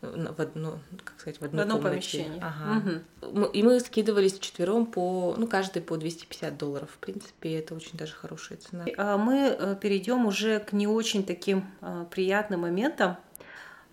в 0.00 0.40
одно, 0.40 0.78
как 1.04 1.20
сказать, 1.20 1.40
в 1.40 1.44
одной 1.44 1.60
в 1.60 1.62
одном 1.62 1.82
комнате. 1.82 1.94
помещении. 1.96 2.40
Ага. 2.40 3.02
Угу. 3.22 3.44
И 3.46 3.62
мы 3.62 3.80
скидывались 3.80 4.38
четвером 4.38 4.86
по, 4.86 5.34
ну, 5.36 5.46
каждый 5.48 5.82
по 5.82 5.96
250 5.96 6.56
долларов. 6.56 6.90
В 6.90 6.98
принципе, 6.98 7.58
это 7.58 7.74
очень 7.74 7.98
даже 7.98 8.14
хорошая 8.14 8.58
цена. 8.58 8.84
А 8.96 9.18
мы 9.18 9.56
э, 9.58 9.76
перейдем 9.80 10.26
уже 10.26 10.60
к 10.60 10.72
не 10.72 10.86
очень 10.86 11.24
таким 11.24 11.66
э, 11.80 12.06
приятным 12.10 12.60
моментам. 12.60 13.16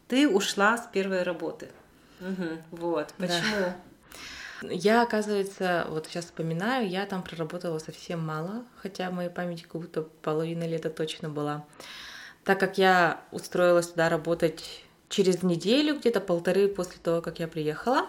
Ты 0.08 0.30
ушла 0.30 0.78
с 0.78 0.88
первой 0.88 1.24
работы. 1.24 1.70
Угу. 2.22 2.78
Вот. 2.80 3.14
Почему? 3.18 3.56
Да. 3.60 3.76
Я, 4.62 5.02
оказывается, 5.02 5.86
вот 5.90 6.08
сейчас 6.08 6.26
вспоминаю, 6.26 6.88
я 6.88 7.06
там 7.06 7.24
проработала 7.24 7.80
совсем 7.80 8.26
мало, 8.26 8.64
хотя 8.78 9.12
моей 9.12 9.30
памяти 9.30 9.64
как 9.64 9.82
будто 9.82 10.04
половина 10.22 10.66
лета 10.66 10.90
точно 10.90 11.30
была. 11.30 11.66
Так 12.44 12.60
как 12.60 12.78
я 12.78 13.22
устроилась 13.32 13.90
туда 13.90 14.08
работать 14.08 14.85
через 15.10 15.44
неделю, 15.44 15.98
где-то 15.98 16.20
полторы 16.20 16.68
после 16.68 16.98
того, 17.02 17.22
как 17.22 17.40
я 17.40 17.48
приехала, 17.48 18.08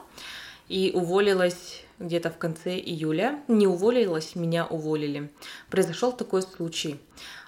и 0.69 0.93
уволилась 0.95 1.83
где-то 1.99 2.31
в 2.31 2.39
конце 2.39 2.77
июля. 2.77 3.41
Не 3.49 3.67
уволилась, 3.67 4.35
меня 4.35 4.67
уволили. 4.67 5.31
Произошел 5.71 6.13
такой 6.13 6.43
случай. 6.43 7.01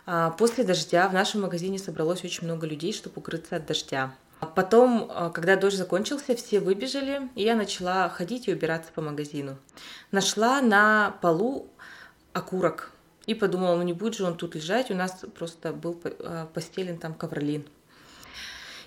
А, 0.06 0.30
после 0.30 0.64
дождя 0.64 1.08
в 1.08 1.12
нашем 1.12 1.42
магазине 1.42 1.78
собралось 1.78 2.24
очень 2.24 2.44
много 2.44 2.66
людей, 2.66 2.92
чтобы 2.92 3.18
укрыться 3.18 3.56
от 3.56 3.66
дождя. 3.66 4.14
Потом, 4.54 5.10
а, 5.10 5.30
когда 5.30 5.56
дождь 5.56 5.76
закончился, 5.76 6.36
все 6.36 6.60
выбежали, 6.60 7.28
и 7.34 7.42
я 7.42 7.56
начала 7.56 8.08
ходить 8.08 8.48
и 8.48 8.52
убираться 8.52 8.90
по 8.94 9.02
магазину. 9.02 9.58
Нашла 10.12 10.62
на 10.62 11.16
полу 11.20 11.68
окурок 12.32 12.92
и 13.26 13.34
подумала, 13.34 13.76
ну 13.76 13.82
не 13.82 13.92
будет 13.92 14.14
же 14.14 14.24
он 14.24 14.36
тут 14.36 14.54
лежать, 14.54 14.90
у 14.90 14.94
нас 14.94 15.24
просто 15.36 15.72
был 15.72 16.00
а, 16.20 16.46
постелен 16.46 16.98
там 16.98 17.14
ковролин. 17.14 17.66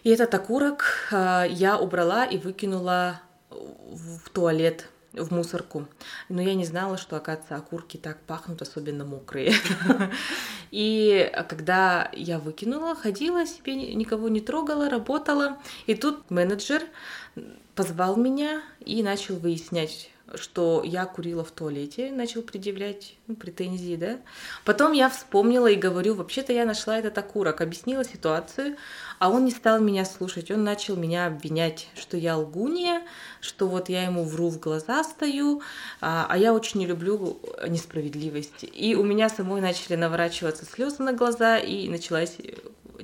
И 0.03 0.09
этот 0.09 0.33
окурок 0.33 0.85
а, 1.11 1.45
я 1.45 1.77
убрала 1.77 2.25
и 2.25 2.37
выкинула 2.37 3.21
в 3.49 4.29
туалет 4.29 4.87
в 5.13 5.33
мусорку. 5.33 5.87
Но 6.29 6.41
я 6.41 6.53
не 6.53 6.65
знала, 6.65 6.97
что, 6.97 7.17
оказывается, 7.17 7.55
окурки 7.55 7.97
так 7.97 8.19
пахнут, 8.21 8.61
особенно 8.61 9.05
мокрые. 9.05 9.53
И 10.71 11.29
когда 11.49 12.09
я 12.13 12.39
выкинула, 12.39 12.95
ходила 12.95 13.45
себе, 13.45 13.75
никого 13.93 14.29
не 14.29 14.39
трогала, 14.39 14.89
работала. 14.89 15.57
И 15.85 15.95
тут 15.95 16.31
менеджер 16.31 16.83
позвал 17.75 18.15
меня 18.15 18.61
и 18.79 19.03
начал 19.03 19.35
выяснять, 19.35 20.10
что 20.35 20.81
я 20.83 21.05
курила 21.05 21.43
в 21.43 21.51
туалете, 21.51 22.11
начал 22.11 22.41
предъявлять 22.41 23.15
ну, 23.27 23.35
претензии, 23.35 23.95
да. 23.95 24.19
Потом 24.65 24.91
я 24.93 25.09
вспомнила 25.09 25.67
и 25.67 25.75
говорю, 25.75 26.15
вообще-то 26.15 26.53
я 26.53 26.65
нашла 26.65 26.97
этот 26.97 27.17
окурок, 27.17 27.61
объяснила 27.61 28.03
ситуацию, 28.03 28.77
а 29.19 29.29
он 29.29 29.45
не 29.45 29.51
стал 29.51 29.79
меня 29.79 30.05
слушать, 30.05 30.51
он 30.51 30.63
начал 30.63 30.95
меня 30.95 31.27
обвинять, 31.27 31.87
что 31.95 32.17
я 32.17 32.37
лгунья, 32.37 33.03
что 33.39 33.67
вот 33.67 33.89
я 33.89 34.03
ему 34.03 34.23
вру 34.23 34.49
в 34.49 34.59
глаза 34.59 35.03
стою, 35.03 35.61
а, 35.99 36.25
а 36.29 36.37
я 36.37 36.53
очень 36.53 36.79
не 36.79 36.87
люблю 36.87 37.39
несправедливости. 37.67 38.65
И 38.65 38.95
у 38.95 39.03
меня 39.03 39.29
самой 39.29 39.61
начали 39.61 39.95
наворачиваться 39.95 40.65
слезы 40.65 41.03
на 41.03 41.13
глаза, 41.13 41.57
и 41.57 41.87
началась 41.89 42.37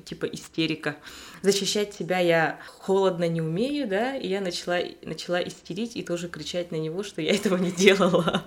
типа 0.08 0.24
истерика. 0.26 0.96
Защищать 1.42 1.94
себя 1.94 2.18
я 2.18 2.58
холодно 2.78 3.28
не 3.28 3.40
умею, 3.40 3.86
да, 3.86 4.16
и 4.16 4.26
я 4.26 4.40
начала, 4.40 4.78
начала 5.02 5.42
истерить 5.42 5.96
и 5.96 6.02
тоже 6.02 6.28
кричать 6.28 6.72
на 6.72 6.76
него, 6.76 7.02
что 7.02 7.20
я 7.20 7.34
этого 7.34 7.56
не 7.56 7.70
делала. 7.70 8.44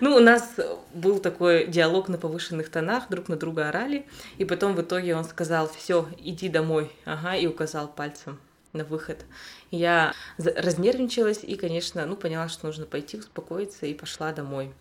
Ну, 0.00 0.16
у 0.16 0.20
нас 0.20 0.56
был 0.94 1.18
такой 1.18 1.66
диалог 1.66 2.08
на 2.08 2.16
повышенных 2.16 2.70
тонах, 2.70 3.08
друг 3.10 3.28
на 3.28 3.36
друга 3.36 3.68
орали, 3.68 4.06
и 4.38 4.44
потом 4.44 4.74
в 4.74 4.80
итоге 4.80 5.14
он 5.14 5.24
сказал, 5.24 5.68
все, 5.68 6.08
иди 6.18 6.48
домой, 6.48 6.90
ага, 7.04 7.36
и 7.36 7.46
указал 7.46 7.88
пальцем 7.88 8.38
на 8.72 8.84
выход. 8.84 9.24
Я 9.70 10.14
разнервничалась 10.38 11.40
и, 11.42 11.56
конечно, 11.56 12.06
ну, 12.06 12.16
поняла, 12.16 12.48
что 12.48 12.66
нужно 12.66 12.86
пойти 12.86 13.18
успокоиться 13.18 13.86
и 13.86 13.94
пошла 13.94 14.32
домой. 14.32 14.72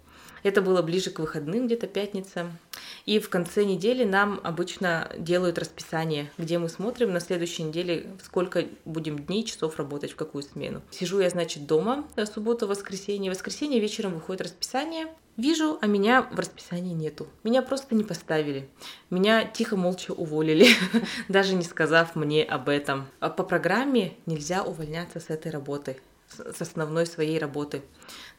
Это 0.43 0.61
было 0.61 0.81
ближе 0.81 1.09
к 1.09 1.19
выходным, 1.19 1.67
где-то 1.67 1.87
пятница. 1.87 2.51
И 3.05 3.19
в 3.19 3.29
конце 3.29 3.63
недели 3.63 4.03
нам 4.03 4.39
обычно 4.43 5.11
делают 5.17 5.57
расписание, 5.57 6.31
где 6.37 6.57
мы 6.59 6.69
смотрим 6.69 7.11
на 7.11 7.19
следующей 7.19 7.63
неделе, 7.63 8.07
сколько 8.23 8.65
будем 8.85 9.19
дней, 9.19 9.43
часов 9.43 9.77
работать, 9.77 10.11
в 10.11 10.15
какую 10.15 10.43
смену. 10.43 10.81
Сижу 10.91 11.19
я, 11.19 11.29
значит, 11.29 11.65
дома 11.65 12.07
субботу, 12.33 12.67
воскресенье. 12.67 13.31
В 13.31 13.33
воскресенье 13.35 13.79
вечером 13.79 14.13
выходит 14.13 14.41
расписание. 14.41 15.07
Вижу, 15.37 15.77
а 15.81 15.87
меня 15.87 16.21
в 16.21 16.37
расписании 16.37 16.93
нету. 16.93 17.27
Меня 17.43 17.61
просто 17.61 17.95
не 17.95 18.03
поставили. 18.03 18.69
Меня 19.09 19.45
тихо, 19.45 19.77
молча 19.77 20.11
уволили, 20.11 20.67
даже 21.29 21.55
не 21.55 21.63
сказав 21.63 22.15
мне 22.15 22.43
об 22.43 22.67
этом. 22.67 23.07
А 23.19 23.29
по 23.29 23.43
программе 23.43 24.13
нельзя 24.25 24.63
увольняться 24.63 25.19
с 25.19 25.29
этой 25.29 25.51
работы 25.51 25.97
с 26.29 26.61
основной 26.61 27.05
своей 27.05 27.39
работы. 27.39 27.81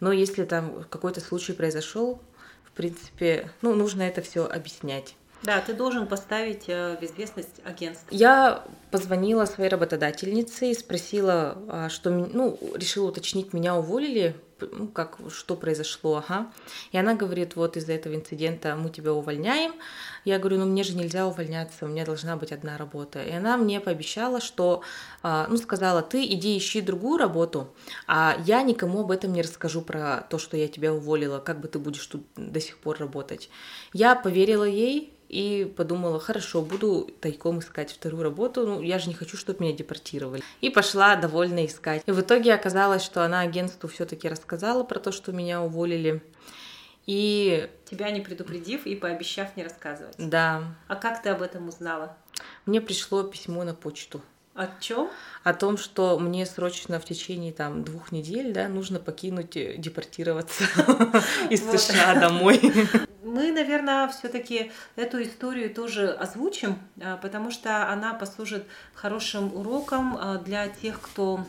Но 0.01 0.13
если 0.13 0.45
там 0.45 0.85
какой-то 0.89 1.21
случай 1.21 1.53
произошел, 1.53 2.21
в 2.65 2.73
принципе, 2.73 3.51
ну, 3.63 3.75
нужно 3.75 4.03
это 4.03 4.23
все 4.23 4.47
объяснять. 4.47 5.17
Да, 5.43 5.61
ты 5.61 5.73
должен 5.73 6.07
поставить 6.07 6.65
э, 6.69 6.99
в 7.01 7.03
известность 7.03 7.61
агентство. 7.65 8.07
Я 8.11 8.65
позвонила 8.91 9.47
своей 9.47 9.71
работодательнице 9.71 10.71
и 10.71 10.75
спросила, 10.75 11.57
а, 11.69 11.89
что, 11.89 12.11
ну, 12.11 12.59
решила 12.75 13.09
уточнить, 13.09 13.55
меня 13.55 13.75
уволили 13.75 14.37
ну, 14.71 14.89
как, 14.89 15.19
что 15.31 15.57
произошло, 15.57 16.17
ага. 16.17 16.51
И 16.93 16.99
она 16.99 17.15
говорит, 17.15 17.57
вот 17.57 17.77
из-за 17.77 17.93
этого 17.93 18.15
инцидента 18.15 18.77
мы 18.77 18.91
тебя 18.91 19.13
увольняем. 19.13 19.75
Я 20.25 20.39
говорю, 20.39 20.59
ну 20.59 20.67
мне 20.67 20.83
же 20.83 20.97
нельзя 20.97 21.27
увольняться, 21.27 21.85
у 21.85 21.89
меня 21.89 22.05
должна 22.05 22.37
быть 22.37 22.53
одна 22.53 22.77
работа. 22.77 23.23
И 23.23 23.31
она 23.31 23.57
мне 23.57 23.81
пообещала, 23.81 24.41
что, 24.41 24.83
а, 25.23 25.47
ну, 25.49 25.57
сказала, 25.57 26.03
ты 26.03 26.25
иди 26.25 26.57
ищи 26.57 26.81
другую 26.81 27.19
работу, 27.19 27.75
а 28.07 28.37
я 28.45 28.63
никому 28.63 29.01
об 29.01 29.11
этом 29.11 29.33
не 29.33 29.43
расскажу 29.43 29.83
про 29.83 30.27
то, 30.29 30.39
что 30.39 30.57
я 30.57 30.69
тебя 30.69 30.93
уволила, 30.93 31.39
как 31.39 31.61
бы 31.61 31.69
ты 31.69 31.79
будешь 31.79 32.07
тут 32.07 32.25
до 32.37 32.61
сих 32.61 32.79
пор 32.79 32.99
работать. 32.99 33.51
Я 33.93 34.15
поверила 34.15 34.65
ей, 34.65 35.15
и 35.31 35.73
подумала, 35.77 36.19
хорошо, 36.19 36.61
буду 36.61 37.09
тайком 37.21 37.61
искать 37.61 37.93
вторую 37.93 38.25
работу, 38.25 38.67
ну, 38.67 38.83
я 38.83 38.99
же 38.99 39.09
не 39.09 39.15
хочу, 39.15 39.37
чтобы 39.37 39.65
меня 39.65 39.77
депортировали. 39.77 40.43
И 40.61 40.71
пошла 40.71 41.15
довольно 41.15 41.65
искать. 41.65 42.03
И 42.05 42.11
в 42.11 42.21
итоге 42.21 42.53
оказалось, 42.53 43.03
что 43.03 43.25
она 43.25 43.41
агентству 43.41 43.89
все 43.89 44.07
таки 44.07 44.27
рассказала 44.51 44.83
про 44.83 44.99
то, 44.99 45.13
что 45.13 45.33
меня 45.33 45.63
уволили. 45.63 46.23
И... 47.07 47.71
Тебя 47.89 48.11
не 48.11 48.21
предупредив 48.21 48.85
и 48.87 48.97
пообещав 48.97 49.57
не 49.57 49.63
рассказывать. 49.63 50.15
Да. 50.19 50.65
А 50.89 50.97
как 50.97 51.23
ты 51.23 51.29
об 51.29 51.43
этом 51.43 51.69
узнала? 51.69 52.17
Мне 52.67 52.81
пришло 52.81 53.23
письмо 53.23 53.63
на 53.65 53.75
почту. 53.75 54.21
О 54.55 54.67
чем? 54.81 55.09
О 55.45 55.55
том, 55.55 55.77
что 55.79 56.19
мне 56.19 56.45
срочно 56.47 56.99
в 56.99 57.05
течение 57.05 57.53
там 57.53 57.85
двух 57.85 58.11
недель, 58.11 58.53
да, 58.53 58.69
нужно 58.69 58.99
покинуть, 58.99 59.57
э, 59.57 59.77
депортироваться 59.79 60.65
из 61.51 61.63
США 61.63 62.17
домой. 62.21 62.61
Мы, 63.23 63.53
наверное, 63.53 64.09
все-таки 64.09 64.73
эту 64.97 65.23
историю 65.23 65.73
тоже 65.73 66.11
озвучим, 66.11 66.79
а, 67.01 67.17
потому 67.19 67.53
что 67.53 67.89
она 67.89 68.15
послужит 68.15 68.65
хорошим 68.95 69.55
уроком 69.55 70.17
а, 70.19 70.39
для 70.39 70.69
тех, 70.69 71.01
кто 71.01 71.45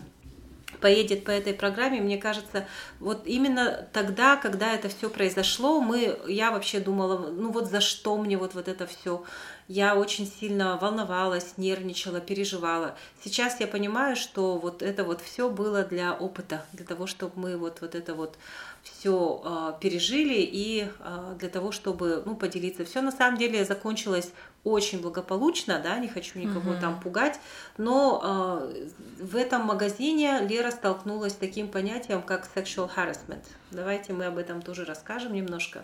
поедет 0.79 1.23
по 1.23 1.31
этой 1.31 1.53
программе, 1.53 2.01
мне 2.01 2.17
кажется, 2.17 2.67
вот 2.99 3.23
именно 3.25 3.87
тогда, 3.93 4.37
когда 4.37 4.73
это 4.73 4.89
все 4.89 5.09
произошло, 5.09 5.81
мы, 5.81 6.17
я 6.27 6.51
вообще 6.51 6.79
думала, 6.79 7.29
ну 7.29 7.51
вот 7.51 7.69
за 7.69 7.81
что 7.81 8.17
мне 8.17 8.37
вот, 8.37 8.53
вот 8.53 8.67
это 8.67 8.87
все 8.87 9.23
я 9.71 9.95
очень 9.95 10.27
сильно 10.27 10.77
волновалась, 10.81 11.53
нервничала, 11.55 12.19
переживала. 12.19 12.97
Сейчас 13.23 13.61
я 13.61 13.67
понимаю, 13.67 14.17
что 14.17 14.57
вот 14.57 14.81
это 14.81 15.05
вот 15.05 15.21
все 15.21 15.49
было 15.49 15.83
для 15.85 16.13
опыта, 16.13 16.65
для 16.73 16.85
того, 16.85 17.07
чтобы 17.07 17.39
мы 17.39 17.55
вот, 17.55 17.79
вот 17.79 17.95
это 17.95 18.13
вот 18.13 18.37
все 18.83 19.41
э, 19.45 19.73
пережили 19.79 20.41
и 20.41 20.89
э, 20.99 21.35
для 21.39 21.47
того, 21.47 21.71
чтобы 21.71 22.21
ну, 22.25 22.35
поделиться. 22.35 22.83
Все 22.83 23.01
на 23.01 23.13
самом 23.13 23.37
деле 23.37 23.63
закончилось 23.63 24.33
очень 24.63 25.01
благополучно, 25.01 25.79
да, 25.83 25.97
не 25.97 26.07
хочу 26.07 26.37
никого 26.37 26.73
uh-huh. 26.73 26.79
там 26.79 26.99
пугать, 26.99 27.39
но 27.77 28.21
э, 28.23 28.87
в 29.19 29.35
этом 29.35 29.65
магазине 29.65 30.39
Лера 30.41 30.71
столкнулась 30.71 31.33
с 31.33 31.35
таким 31.35 31.67
понятием, 31.67 32.21
как 32.21 32.47
sexual 32.55 32.89
harassment. 32.95 33.43
Давайте 33.71 34.13
мы 34.13 34.25
об 34.25 34.37
этом 34.37 34.61
тоже 34.61 34.85
расскажем 34.85 35.33
немножко. 35.33 35.83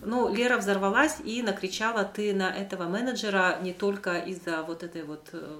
Ну, 0.00 0.32
Лера 0.32 0.56
взорвалась 0.58 1.16
и 1.24 1.42
накричала 1.42 2.04
ты 2.04 2.32
на 2.32 2.50
этого 2.50 2.84
менеджера 2.84 3.58
не 3.60 3.72
только 3.72 4.18
из-за 4.18 4.62
вот 4.62 4.82
этой 4.82 5.02
вот 5.02 5.28
э, 5.32 5.58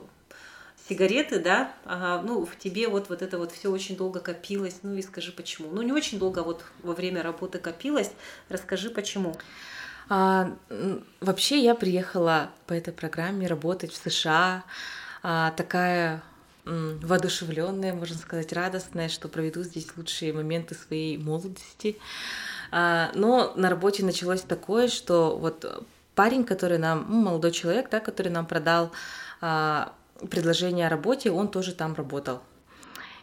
сигареты, 0.88 1.40
да, 1.40 1.73
а, 1.85 2.23
ну, 2.23 2.45
в 2.45 2.57
тебе 2.57 2.88
вот, 2.88 3.09
вот 3.09 3.23
это 3.23 3.38
вот 3.38 3.52
все 3.52 3.71
очень 3.71 3.97
долго 3.97 4.21
копилось, 4.21 4.78
ну 4.83 4.95
и 4.95 5.02
скажи 5.02 5.33
почему. 5.33 5.71
Ну, 5.71 5.83
не 5.83 5.93
очень 5.93 6.19
долго 6.19 6.43
вот 6.43 6.64
во 6.83 6.95
время 6.95 7.23
работы 7.23 7.59
копилось, 7.59 8.12
расскажи 8.49 8.90
почему. 8.90 9.37
А, 10.09 10.53
вообще 11.21 11.62
я 11.62 11.75
приехала 11.75 12.50
по 12.67 12.73
этой 12.73 12.93
программе 12.93 13.47
работать 13.47 13.93
в 13.93 14.11
США, 14.11 14.65
а, 15.23 15.50
такая 15.53 16.23
воодушевленная, 16.65 17.95
можно 17.95 18.17
сказать, 18.17 18.53
радостная, 18.53 19.09
что 19.09 19.29
проведу 19.29 19.62
здесь 19.62 19.88
лучшие 19.97 20.33
моменты 20.33 20.75
своей 20.75 21.17
молодости. 21.17 21.99
А, 22.71 23.11
но 23.15 23.53
на 23.57 23.71
работе 23.71 24.05
началось 24.05 24.43
такое, 24.43 24.88
что 24.88 25.37
вот 25.37 25.87
парень, 26.15 26.45
который 26.45 26.79
нам, 26.79 27.07
ну, 27.09 27.23
молодой 27.23 27.53
человек, 27.53 27.88
да, 27.91 28.00
который 28.00 28.29
нам 28.29 28.47
продал 28.47 28.93
а, 29.41 29.93
предложение 30.31 30.87
о 30.87 30.91
работе, 30.91 31.31
он 31.31 31.49
тоже 31.49 31.73
там 31.73 31.95
работал. 31.95 32.43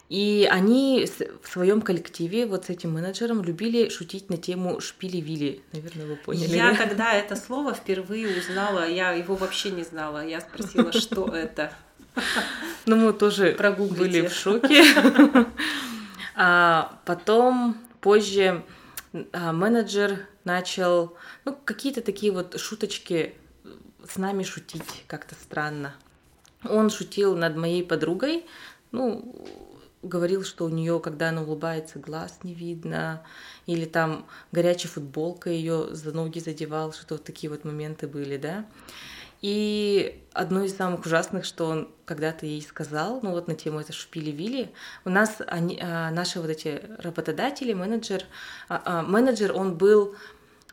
И 0.08 0.48
они 0.50 1.08
в 1.42 1.48
своем 1.48 1.82
коллективе, 1.82 2.46
вот 2.46 2.66
с 2.66 2.70
этим 2.70 2.92
менеджером, 2.92 3.42
любили 3.42 3.88
шутить 3.88 4.30
на 4.30 4.36
тему 4.36 4.80
шпили-вили. 4.80 5.62
Наверное, 5.72 6.06
вы 6.06 6.16
поняли. 6.16 6.56
Я 6.56 6.70
да? 6.70 6.76
когда 6.76 7.12
это 7.12 7.34
слово 7.34 7.74
впервые 7.74 8.38
узнала, 8.38 8.88
я 8.88 9.12
его 9.12 9.34
вообще 9.34 9.70
не 9.70 9.82
знала. 9.82 10.24
Я 10.24 10.40
спросила, 10.40 10.92
что 10.92 11.26
это. 11.34 11.72
Ну, 12.86 12.96
мы 12.96 13.12
тоже 13.12 13.56
были 13.58 14.26
в 14.26 14.32
шоке. 14.32 14.84
А 16.38 17.00
потом, 17.06 17.78
позже, 18.02 18.62
а, 19.32 19.52
менеджер 19.54 20.26
начал, 20.44 21.16
ну, 21.46 21.58
какие-то 21.64 22.02
такие 22.02 22.30
вот 22.30 22.60
шуточки 22.60 23.34
с 24.06 24.16
нами 24.16 24.42
шутить 24.42 25.04
как-то 25.06 25.34
странно. 25.34 25.94
Он 26.62 26.90
шутил 26.90 27.34
над 27.36 27.56
моей 27.56 27.82
подругой, 27.82 28.44
ну, 28.92 29.34
говорил, 30.02 30.44
что 30.44 30.64
у 30.64 30.68
нее, 30.68 31.00
когда 31.00 31.30
она 31.30 31.42
улыбается, 31.42 31.98
глаз 31.98 32.40
не 32.42 32.54
видно, 32.54 33.22
или 33.66 33.84
там 33.84 34.26
горячая 34.52 34.90
футболка 34.90 35.50
ее 35.50 35.94
за 35.94 36.12
ноги 36.12 36.38
задевал, 36.38 36.92
что 36.92 37.14
вот 37.14 37.24
такие 37.24 37.50
вот 37.50 37.64
моменты 37.64 38.06
были, 38.06 38.36
да. 38.36 38.66
И 39.42 40.22
одно 40.32 40.64
из 40.64 40.74
самых 40.74 41.04
ужасных, 41.04 41.44
что 41.44 41.66
он 41.66 41.90
когда-то 42.04 42.46
ей 42.46 42.62
сказал, 42.62 43.20
ну 43.22 43.32
вот 43.32 43.48
на 43.48 43.54
тему 43.54 43.80
это 43.80 43.92
шпили-вили, 43.92 44.72
у 45.04 45.10
нас 45.10 45.36
они, 45.46 45.78
а, 45.80 46.10
наши 46.10 46.40
вот 46.40 46.48
эти 46.48 46.80
работодатели, 46.98 47.74
менеджер, 47.74 48.24
а, 48.68 48.82
а, 48.84 49.02
менеджер, 49.02 49.52
он 49.54 49.76
был 49.76 50.16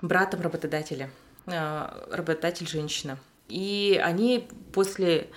братом 0.02 0.42
работодателя, 0.42 1.10
работодатель 1.46 2.68
женщина. 2.68 3.18
И 3.50 4.02
они 4.04 4.48
после 4.72 5.30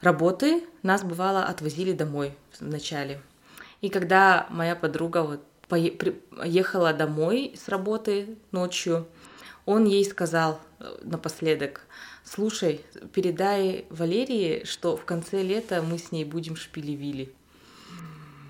работы 0.00 0.64
нас 0.82 1.02
бывало 1.02 1.44
отвозили 1.44 1.92
домой 1.92 2.34
вначале. 2.60 3.20
И 3.80 3.88
когда 3.88 4.46
моя 4.50 4.74
подруга 4.74 5.22
вот 5.22 5.42
поехала 5.68 6.92
домой 6.92 7.54
с 7.56 7.68
работы 7.68 8.36
ночью, 8.52 9.06
он 9.66 9.84
ей 9.84 10.04
сказал 10.04 10.60
э, 10.80 10.96
напоследок, 11.02 11.82
слушай, 12.24 12.80
передай 13.12 13.84
Валерии, 13.90 14.64
что 14.64 14.96
в 14.96 15.04
конце 15.04 15.42
лета 15.42 15.82
мы 15.82 15.98
с 15.98 16.10
ней 16.10 16.24
будем 16.24 16.56
шпилевили. 16.56 17.34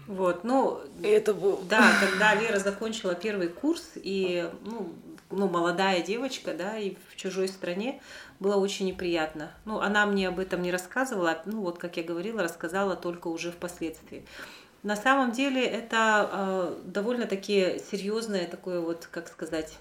Вот, 0.06 0.42
ну, 0.42 0.80
это 1.02 1.34
было... 1.34 1.58
Да, 1.68 1.92
когда 2.00 2.34
Лера 2.40 2.58
закончила 2.58 3.14
первый 3.14 3.48
курс, 3.48 3.90
и, 3.96 4.48
ну, 4.64 4.94
ну, 5.30 5.48
молодая 5.48 6.02
девочка, 6.02 6.54
да, 6.54 6.78
и 6.78 6.96
в 7.10 7.16
чужой 7.16 7.48
стране, 7.48 8.00
было 8.40 8.56
очень 8.56 8.86
неприятно. 8.86 9.50
Ну, 9.64 9.80
она 9.80 10.06
мне 10.06 10.28
об 10.28 10.38
этом 10.38 10.62
не 10.62 10.72
рассказывала, 10.72 11.42
ну, 11.44 11.62
вот, 11.62 11.78
как 11.78 11.96
я 11.96 12.02
говорила, 12.02 12.42
рассказала 12.42 12.96
только 12.96 13.28
уже 13.28 13.50
впоследствии. 13.52 14.24
На 14.82 14.96
самом 14.96 15.32
деле 15.32 15.64
это 15.64 16.30
э, 16.30 16.80
довольно-таки 16.84 17.80
серьезное 17.90 18.46
такое 18.46 18.80
вот, 18.80 19.08
как 19.10 19.28
сказать, 19.28 19.76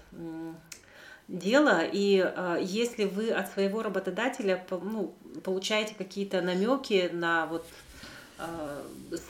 дело, 1.28 1.82
и 1.84 2.24
э, 2.24 2.58
если 2.62 3.04
вы 3.04 3.30
от 3.30 3.50
своего 3.52 3.82
работодателя 3.82 4.64
ну, 4.70 5.14
получаете 5.44 5.94
какие-то 5.96 6.40
намеки 6.42 7.10
на 7.12 7.46
вот 7.46 7.64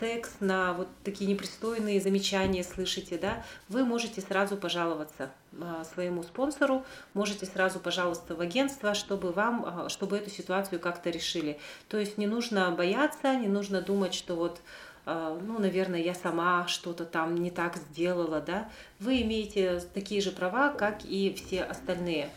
секс, 0.00 0.30
на 0.40 0.74
вот 0.74 0.88
такие 1.02 1.30
непристойные 1.30 2.00
замечания 2.00 2.62
слышите, 2.62 3.18
да, 3.18 3.44
вы 3.68 3.84
можете 3.84 4.20
сразу 4.20 4.56
пожаловаться 4.56 5.30
э, 5.52 5.84
своему 5.94 6.22
спонсору, 6.22 6.84
можете 7.14 7.46
сразу 7.46 7.78
пожаловаться 7.80 8.34
в 8.34 8.40
агентство, 8.40 8.94
чтобы 8.94 9.32
вам, 9.32 9.86
э, 9.86 9.88
чтобы 9.88 10.18
эту 10.18 10.30
ситуацию 10.30 10.80
как-то 10.80 11.10
решили. 11.10 11.58
То 11.88 11.98
есть 11.98 12.18
не 12.18 12.26
нужно 12.26 12.70
бояться, 12.70 13.34
не 13.34 13.48
нужно 13.48 13.80
думать, 13.80 14.14
что 14.14 14.36
вот 14.36 14.60
ну, 15.06 15.58
наверное, 15.58 16.02
я 16.02 16.14
сама 16.14 16.68
что-то 16.68 17.06
там 17.06 17.34
не 17.34 17.50
так 17.50 17.76
сделала, 17.76 18.42
да, 18.42 18.68
вы 19.00 19.22
имеете 19.22 19.80
такие 19.94 20.20
же 20.20 20.30
права, 20.30 20.68
как 20.68 21.02
и 21.06 21.32
все 21.32 21.62
остальные. 21.62 22.28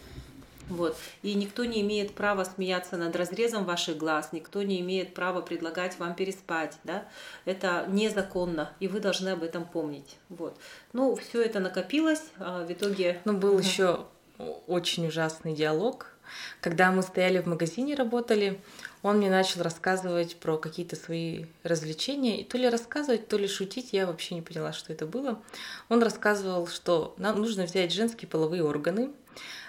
Вот. 0.71 0.95
И 1.21 1.33
никто 1.33 1.65
не 1.65 1.81
имеет 1.81 2.13
права 2.13 2.45
смеяться 2.45 2.95
над 2.95 3.13
разрезом 3.15 3.65
ваших 3.65 3.97
глаз, 3.97 4.29
никто 4.31 4.63
не 4.63 4.79
имеет 4.79 5.13
права 5.13 5.41
предлагать 5.41 5.99
вам 5.99 6.15
переспать. 6.15 6.77
Да? 6.85 7.05
Это 7.43 7.85
незаконно, 7.89 8.73
и 8.79 8.87
вы 8.87 9.01
должны 9.01 9.29
об 9.29 9.43
этом 9.43 9.65
помнить. 9.65 10.17
Вот. 10.29 10.57
Ну, 10.93 11.15
все 11.17 11.41
это 11.41 11.59
накопилось, 11.59 12.23
а 12.37 12.65
в 12.65 12.71
итоге... 12.71 13.21
Ну, 13.25 13.33
был 13.33 13.55
угу. 13.55 13.59
еще 13.59 14.05
очень 14.67 15.07
ужасный 15.07 15.53
диалог. 15.53 16.07
Когда 16.61 16.91
мы 16.91 17.01
стояли 17.01 17.41
в 17.41 17.47
магазине, 17.47 17.93
работали, 17.93 18.61
он 19.01 19.17
мне 19.17 19.29
начал 19.29 19.63
рассказывать 19.63 20.37
про 20.37 20.57
какие-то 20.57 20.95
свои 20.95 21.45
развлечения. 21.63 22.39
И 22.39 22.45
то 22.45 22.57
ли 22.57 22.69
рассказывать, 22.69 23.27
то 23.27 23.37
ли 23.37 23.49
шутить, 23.49 23.91
я 23.91 24.07
вообще 24.07 24.35
не 24.35 24.41
поняла, 24.41 24.71
что 24.71 24.93
это 24.93 25.05
было. 25.05 25.41
Он 25.89 26.01
рассказывал, 26.01 26.67
что 26.67 27.13
нам 27.17 27.41
нужно 27.41 27.65
взять 27.65 27.91
женские 27.91 28.29
половые 28.29 28.63
органы, 28.63 29.11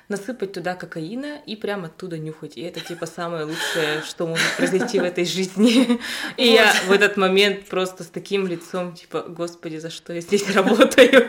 насыпать 0.09 0.53
туда 0.53 0.75
кокаина 0.75 1.41
и 1.47 1.57
прямо 1.57 1.87
оттуда 1.87 2.19
нюхать. 2.19 2.57
И 2.57 2.63
это 2.63 2.81
типа 2.81 3.07
самое 3.07 3.45
лучшее, 3.45 4.03
что 4.03 4.27
может 4.27 4.57
произойти 4.57 4.99
в 5.01 5.05
этой 5.05 5.25
жизни. 5.25 6.01
И 6.37 6.47
я 6.47 6.73
в 6.87 6.93
этот 6.93 7.17
момент 7.17 7.67
просто 7.67 8.05
с 8.05 8.09
таким 8.09 8.47
лицом, 8.47 8.95
типа, 8.95 9.23
господи, 9.23 9.77
за 9.77 9.91
что 9.91 10.13
я 10.13 10.21
здесь 10.21 10.49
работаю? 10.55 11.27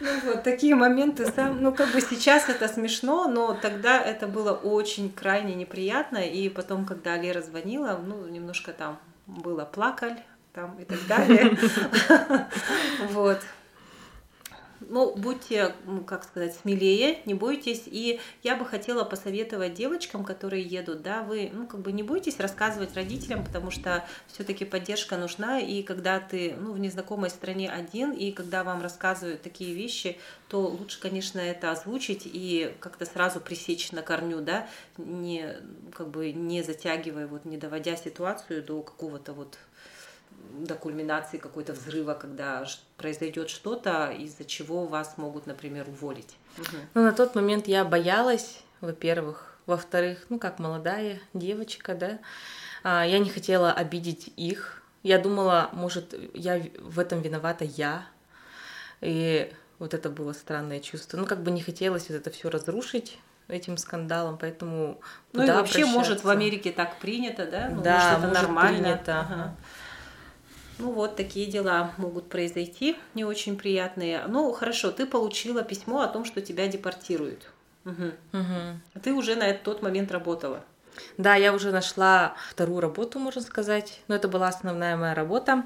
Ну 0.00 0.20
вот, 0.24 0.42
такие 0.42 0.74
моменты, 0.74 1.30
сам, 1.34 1.62
ну 1.62 1.72
как 1.72 1.92
бы 1.92 2.00
сейчас 2.00 2.48
это 2.48 2.68
смешно, 2.68 3.28
но 3.28 3.54
тогда 3.54 4.02
это 4.02 4.26
было 4.26 4.52
очень 4.52 5.10
крайне 5.10 5.54
неприятно. 5.54 6.18
И 6.18 6.48
потом, 6.48 6.84
когда 6.84 7.16
Лера 7.16 7.42
звонила, 7.42 8.00
ну 8.04 8.26
немножко 8.28 8.72
там 8.72 8.98
было 9.26 9.64
плакаль, 9.64 10.18
там 10.52 10.78
и 10.78 10.84
так 10.84 10.98
далее. 11.06 11.56
Вот 13.10 13.40
ну, 14.88 15.14
будьте, 15.14 15.74
как 16.06 16.24
сказать, 16.24 16.54
смелее, 16.54 17.20
не 17.24 17.34
бойтесь. 17.34 17.82
И 17.86 18.20
я 18.42 18.56
бы 18.56 18.64
хотела 18.64 19.04
посоветовать 19.04 19.74
девочкам, 19.74 20.24
которые 20.24 20.62
едут, 20.62 21.02
да, 21.02 21.22
вы, 21.22 21.50
ну, 21.52 21.66
как 21.66 21.80
бы 21.80 21.92
не 21.92 22.02
бойтесь 22.02 22.40
рассказывать 22.40 22.94
родителям, 22.94 23.44
потому 23.44 23.70
что 23.70 24.04
все-таки 24.26 24.64
поддержка 24.64 25.16
нужна. 25.16 25.60
И 25.60 25.82
когда 25.82 26.20
ты, 26.20 26.54
ну, 26.58 26.72
в 26.72 26.78
незнакомой 26.78 27.30
стране 27.30 27.70
один, 27.70 28.12
и 28.12 28.32
когда 28.32 28.64
вам 28.64 28.82
рассказывают 28.82 29.42
такие 29.42 29.74
вещи, 29.74 30.18
то 30.48 30.60
лучше, 30.60 31.00
конечно, 31.00 31.38
это 31.38 31.70
озвучить 31.70 32.22
и 32.24 32.74
как-то 32.80 33.06
сразу 33.06 33.40
пресечь 33.40 33.92
на 33.92 34.02
корню, 34.02 34.40
да, 34.40 34.68
не, 34.98 35.56
как 35.94 36.08
бы 36.08 36.32
не 36.32 36.62
затягивая, 36.62 37.26
вот, 37.26 37.44
не 37.44 37.56
доводя 37.56 37.96
ситуацию 37.96 38.62
до 38.62 38.82
какого-то 38.82 39.32
вот 39.32 39.58
до 40.52 40.74
кульминации 40.74 41.38
какой-то 41.38 41.72
взрыва, 41.72 42.14
когда 42.14 42.64
произойдет 42.96 43.50
что-то, 43.50 44.10
из-за 44.10 44.44
чего 44.44 44.86
вас 44.86 45.14
могут, 45.16 45.46
например, 45.46 45.88
уволить. 45.88 46.36
Ну, 46.94 47.02
на 47.02 47.12
тот 47.12 47.34
момент 47.34 47.68
я 47.68 47.84
боялась, 47.84 48.60
во-первых. 48.80 49.58
Во-вторых, 49.66 50.26
ну, 50.28 50.38
как 50.38 50.58
молодая 50.58 51.20
девочка, 51.34 51.94
да, 51.94 52.18
а, 52.82 53.06
я 53.06 53.18
не 53.18 53.30
хотела 53.30 53.72
обидеть 53.72 54.32
их. 54.36 54.82
Я 55.02 55.18
думала, 55.18 55.70
может, 55.72 56.14
я 56.34 56.60
в 56.80 56.98
этом 56.98 57.22
виновата 57.22 57.64
я. 57.64 58.06
И 59.00 59.52
вот 59.78 59.94
это 59.94 60.10
было 60.10 60.32
странное 60.32 60.80
чувство. 60.80 61.16
Ну, 61.16 61.26
как 61.26 61.42
бы 61.42 61.50
не 61.50 61.62
хотелось 61.62 62.08
вот 62.08 62.16
это 62.16 62.30
все 62.30 62.50
разрушить 62.50 63.18
этим 63.48 63.76
скандалом, 63.76 64.38
поэтому 64.38 65.00
ну 65.32 65.44
и 65.44 65.46
вообще 65.46 65.84
может 65.84 66.24
в 66.24 66.28
Америке 66.28 66.72
так 66.72 66.98
принято, 66.98 67.46
да? 67.46 67.68
Ну, 67.68 67.82
да, 67.82 68.18
может, 68.18 68.32
это 68.32 68.42
нормально. 68.42 68.78
принято. 68.78 69.20
Ага. 69.20 69.56
Ну 70.78 70.92
вот 70.92 71.16
такие 71.16 71.46
дела 71.46 71.92
могут 71.96 72.28
произойти, 72.28 72.96
не 73.14 73.24
очень 73.24 73.56
приятные. 73.56 74.24
Ну 74.26 74.52
хорошо, 74.52 74.90
ты 74.90 75.06
получила 75.06 75.62
письмо 75.62 76.00
о 76.00 76.08
том, 76.08 76.24
что 76.24 76.40
тебя 76.40 76.66
депортируют. 76.68 77.50
Угу. 77.84 78.12
Угу. 78.32 79.00
Ты 79.02 79.12
уже 79.12 79.36
на 79.36 79.52
тот 79.54 79.82
момент 79.82 80.10
работала. 80.12 80.64
Да, 81.18 81.34
я 81.36 81.52
уже 81.54 81.72
нашла 81.72 82.34
вторую 82.50 82.80
работу, 82.80 83.18
можно 83.18 83.40
сказать. 83.40 84.00
Но 84.08 84.14
это 84.14 84.28
была 84.28 84.48
основная 84.48 84.96
моя 84.96 85.14
работа 85.14 85.64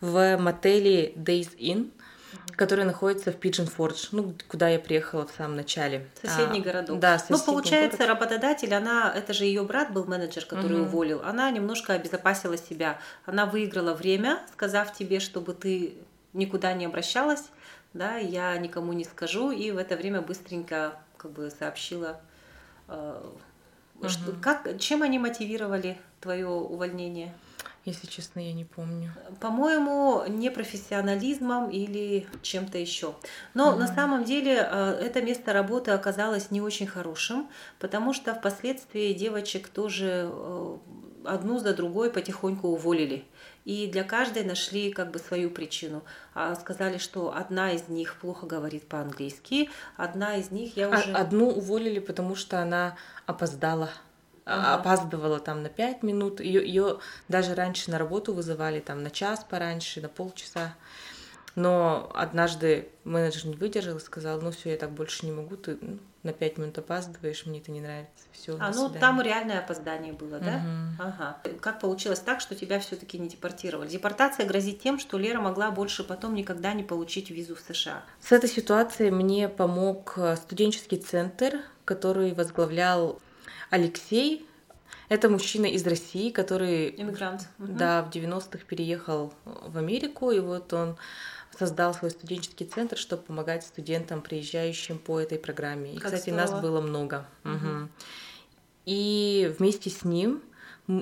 в 0.00 0.36
мотеле 0.38 1.12
Days 1.12 1.56
Inn 1.58 1.90
который 2.56 2.84
находится 2.84 3.32
в 3.32 3.36
Pigeon 3.36 3.70
Forge, 3.74 4.08
ну, 4.12 4.34
куда 4.48 4.68
я 4.68 4.78
приехала 4.78 5.26
в 5.26 5.30
самом 5.36 5.56
начале. 5.56 6.06
Соседний 6.20 6.60
а, 6.60 6.62
городок. 6.62 6.98
Да, 6.98 7.18
соседний 7.18 7.38
Ну, 7.38 7.52
получается, 7.52 7.98
город. 7.98 8.10
работодатель, 8.10 8.74
она, 8.74 9.12
это 9.14 9.32
же 9.32 9.44
ее 9.44 9.62
брат 9.62 9.92
был 9.92 10.04
менеджер, 10.04 10.44
который 10.46 10.80
угу. 10.80 10.86
уволил, 10.86 11.22
она 11.24 11.50
немножко 11.50 11.92
обезопасила 11.92 12.56
себя. 12.56 12.98
Она 13.26 13.46
выиграла 13.46 13.94
время, 13.94 14.40
сказав 14.52 14.92
тебе, 14.94 15.20
чтобы 15.20 15.52
ты 15.52 15.94
никуда 16.32 16.72
не 16.72 16.86
обращалась, 16.86 17.44
да, 17.92 18.16
я 18.16 18.56
никому 18.56 18.92
не 18.92 19.04
скажу, 19.04 19.50
и 19.50 19.70
в 19.70 19.78
это 19.78 19.96
время 19.96 20.20
быстренько 20.20 20.94
как 21.16 21.32
бы 21.32 21.50
сообщила, 21.50 22.20
э, 22.88 23.22
угу. 23.96 24.08
что, 24.08 24.32
как, 24.40 24.78
чем 24.78 25.02
они 25.02 25.18
мотивировали 25.18 25.98
твое 26.20 26.46
увольнение? 26.46 27.34
Если 27.86 28.08
честно, 28.08 28.40
я 28.40 28.52
не 28.52 28.64
помню. 28.64 29.12
По-моему, 29.40 30.24
непрофессионализмом 30.26 31.70
или 31.70 32.26
чем-то 32.42 32.78
еще. 32.78 33.14
Но 33.54 33.72
mm 33.72 33.76
на 33.78 33.86
самом 33.86 34.24
деле 34.24 34.56
э, 34.58 35.00
это 35.00 35.22
место 35.22 35.52
работы 35.52 35.92
оказалось 35.92 36.50
не 36.50 36.60
очень 36.60 36.88
хорошим, 36.88 37.48
потому 37.78 38.12
что 38.12 38.34
впоследствии 38.34 39.12
девочек 39.12 39.68
тоже 39.68 40.28
э, 40.32 40.76
одну 41.26 41.60
за 41.60 41.74
другой 41.74 42.10
потихоньку 42.10 42.68
уволили. 42.68 43.24
И 43.64 43.86
для 43.86 44.02
каждой 44.02 44.42
нашли 44.42 44.90
как 44.90 45.12
бы 45.12 45.20
свою 45.20 45.50
причину. 45.50 46.02
А 46.34 46.56
сказали, 46.56 46.98
что 46.98 47.36
одна 47.36 47.70
из 47.70 47.88
них 47.88 48.16
плохо 48.20 48.46
говорит 48.46 48.88
по-английски, 48.88 49.70
одна 49.96 50.36
из 50.36 50.50
них 50.50 50.76
я 50.76 50.88
а 50.88 50.98
уже... 50.98 51.12
Одну 51.12 51.50
уволили, 51.50 52.00
потому 52.00 52.34
что 52.34 52.60
она 52.60 52.96
опоздала 53.26 53.90
ага. 54.46 54.74
опаздывала 54.74 55.40
там 55.40 55.62
на 55.62 55.68
пять 55.68 56.02
минут. 56.02 56.40
Ее, 56.40 56.98
даже 57.28 57.54
раньше 57.54 57.90
на 57.90 57.98
работу 57.98 58.32
вызывали 58.32 58.80
там 58.80 59.02
на 59.02 59.10
час 59.10 59.44
пораньше, 59.48 60.00
на 60.00 60.08
полчаса. 60.08 60.74
Но 61.56 62.12
однажды 62.14 62.88
менеджер 63.04 63.46
не 63.46 63.56
выдержал 63.56 63.96
и 63.96 64.00
сказал, 64.00 64.40
ну 64.42 64.50
все, 64.50 64.72
я 64.72 64.76
так 64.76 64.90
больше 64.90 65.24
не 65.24 65.32
могу, 65.32 65.56
ты 65.56 65.78
ну, 65.80 65.98
на 66.22 66.34
пять 66.34 66.58
минут 66.58 66.76
опаздываешь, 66.76 67.46
мне 67.46 67.60
это 67.60 67.70
не 67.70 67.80
нравится. 67.80 68.26
Все, 68.32 68.58
а, 68.60 68.72
ну 68.72 68.90
там 68.90 69.22
реальное 69.22 69.60
опоздание 69.60 70.12
было, 70.12 70.38
да? 70.38 70.56
Угу. 70.56 71.08
Ага. 71.08 71.38
Как 71.62 71.80
получилось 71.80 72.18
так, 72.18 72.42
что 72.42 72.54
тебя 72.54 72.78
все-таки 72.78 73.18
не 73.18 73.28
депортировали? 73.28 73.88
Депортация 73.88 74.44
грозит 74.46 74.82
тем, 74.82 74.98
что 74.98 75.16
Лера 75.16 75.40
могла 75.40 75.70
больше 75.70 76.04
потом 76.04 76.34
никогда 76.34 76.74
не 76.74 76.82
получить 76.82 77.30
визу 77.30 77.54
в 77.54 77.60
США. 77.60 78.02
С 78.20 78.32
этой 78.32 78.50
ситуацией 78.50 79.10
мне 79.10 79.48
помог 79.48 80.12
э, 80.18 80.36
студенческий 80.36 80.98
центр, 80.98 81.60
который 81.86 82.34
возглавлял 82.34 83.18
Алексей 83.76 84.46
это 85.08 85.28
мужчина 85.28 85.66
из 85.66 85.86
России, 85.86 86.30
который... 86.30 86.94
Иммигрант. 86.96 87.48
Да, 87.58 88.02
в 88.02 88.10
90-х 88.10 88.64
переехал 88.66 89.32
в 89.44 89.78
Америку, 89.78 90.30
и 90.30 90.40
вот 90.40 90.72
он 90.72 90.96
создал 91.56 91.94
свой 91.94 92.10
студенческий 92.10 92.66
центр, 92.66 92.96
чтобы 92.96 93.22
помогать 93.22 93.64
студентам, 93.64 94.20
приезжающим 94.20 94.98
по 94.98 95.20
этой 95.20 95.38
программе. 95.38 95.94
И, 95.94 95.98
как 95.98 96.06
кстати, 96.12 96.30
здорово. 96.30 96.50
нас 96.50 96.60
было 96.62 96.80
много. 96.80 97.26
Угу. 97.44 97.88
И 98.86 99.54
вместе 99.58 99.90
с 99.90 100.04
ним 100.04 100.42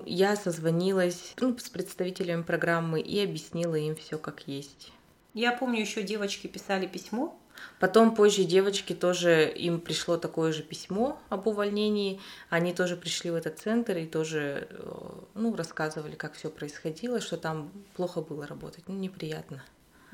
я 0.04 0.36
созвонилась 0.36 1.34
ну, 1.40 1.56
с 1.58 1.68
представителями 1.68 2.42
программы 2.42 3.00
и 3.00 3.22
объяснила 3.22 3.74
им 3.76 3.96
все 3.96 4.18
как 4.18 4.46
есть. 4.46 4.92
Я 5.32 5.52
помню, 5.52 5.80
еще 5.80 6.02
девочки 6.02 6.46
писали 6.46 6.86
письмо 6.86 7.38
Потом 7.80 8.14
позже 8.14 8.44
девочки 8.44 8.94
тоже, 8.94 9.48
им 9.48 9.80
пришло 9.80 10.16
такое 10.16 10.52
же 10.52 10.62
письмо 10.62 11.20
об 11.28 11.46
увольнении, 11.46 12.20
они 12.50 12.72
тоже 12.72 12.96
пришли 12.96 13.30
в 13.30 13.34
этот 13.34 13.58
центр 13.58 13.96
и 13.96 14.06
тоже 14.06 14.68
э, 14.70 15.10
ну, 15.34 15.54
рассказывали, 15.54 16.14
как 16.14 16.34
все 16.34 16.50
происходило, 16.50 17.20
что 17.20 17.36
там 17.36 17.70
плохо 17.96 18.20
было 18.20 18.46
работать, 18.46 18.84
ну, 18.86 18.94
неприятно. 18.94 19.62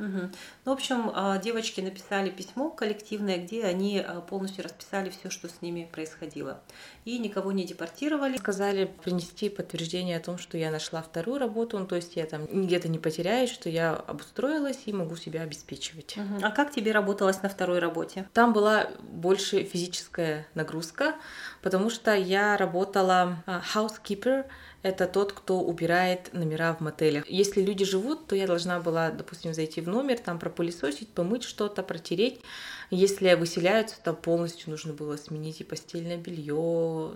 Угу. 0.01 0.31
Ну, 0.65 0.71
в 0.71 0.75
общем, 0.75 1.11
а, 1.15 1.39
девочки 1.39 1.81
написали 1.81 2.31
письмо 2.31 2.71
коллективное, 2.71 3.37
где 3.37 3.65
они 3.65 3.99
а, 3.99 4.21
полностью 4.23 4.65
расписали 4.65 5.11
все, 5.11 5.29
что 5.29 5.49
с 5.49 5.61
ними 5.61 5.89
происходило. 5.93 6.61
И 7.05 7.19
никого 7.19 7.53
не 7.53 7.65
депортировали. 7.65 8.39
Сказали 8.39 8.91
принести 9.05 9.51
подтверждение 9.51 10.17
о 10.17 10.21
том, 10.21 10.39
что 10.39 10.57
я 10.57 10.71
нашла 10.71 11.03
вторую 11.03 11.39
работу, 11.39 11.79
ну, 11.79 11.87
то 11.87 11.97
есть 11.97 12.17
я 12.17 12.25
там 12.25 12.47
где-то 12.47 12.89
не 12.89 12.99
потеряюсь, 12.99 13.51
что 13.51 13.69
я 13.69 13.95
обустроилась 13.95 14.81
и 14.87 14.93
могу 14.93 15.17
себя 15.17 15.43
обеспечивать. 15.43 16.17
Угу. 16.17 16.45
А 16.47 16.51
как 16.51 16.73
тебе 16.73 16.93
работалось 16.93 17.43
на 17.43 17.49
второй 17.49 17.79
работе? 17.79 18.29
Там 18.33 18.53
была 18.53 18.89
больше 19.03 19.65
физическая 19.65 20.47
нагрузка, 20.55 21.15
потому 21.63 21.91
что 21.91 22.15
я 22.15 22.57
работала 22.57 23.43
а, 23.47 23.61
housekeeper, 23.75 24.47
это 24.83 25.07
тот, 25.07 25.33
кто 25.33 25.61
убирает 25.61 26.33
номера 26.33 26.73
в 26.75 26.81
мотелях. 26.81 27.29
Если 27.29 27.61
люди 27.63 27.85
живут, 27.85 28.27
то 28.27 28.35
я 28.35 28.47
должна 28.47 28.81
была, 28.81 29.11
допустим, 29.11 29.53
зайти 29.53 29.81
в 29.81 29.89
номер, 29.89 30.19
там 30.19 30.39
пропылесосить, 30.39 31.09
помыть 31.09 31.43
что-то, 31.45 31.83
протереть. 31.83 32.41
Если 32.91 33.35
выселяются, 33.35 33.97
то 34.03 34.15
полностью 34.15 34.71
нужно 34.71 34.95
было 34.95 35.17
сменить 35.17 35.61
и 35.61 35.65
постельное 35.65 36.17
белье, 36.17 37.13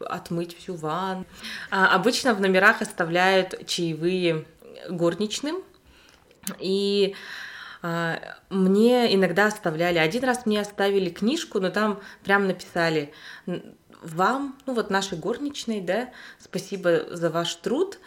отмыть 0.00 0.56
всю 0.56 0.74
ванну. 0.74 1.26
А 1.70 1.94
обычно 1.94 2.34
в 2.34 2.40
номерах 2.40 2.80
оставляют 2.80 3.66
чаевые 3.66 4.46
горничным. 4.88 5.62
И 6.58 7.14
а, 7.82 8.18
мне 8.48 9.12
иногда 9.14 9.46
оставляли. 9.46 9.98
Один 9.98 10.24
раз 10.24 10.46
мне 10.46 10.60
оставили 10.60 11.10
книжку, 11.10 11.60
но 11.60 11.70
там 11.70 12.00
прям 12.22 12.46
написали 12.46 13.12
вам, 14.02 14.56
ну 14.66 14.74
вот 14.74 14.90
нашей 14.90 15.18
горничной, 15.18 15.80
да, 15.80 16.10
спасибо 16.38 17.06
за 17.10 17.30
ваш 17.30 17.54
труд, 17.56 17.98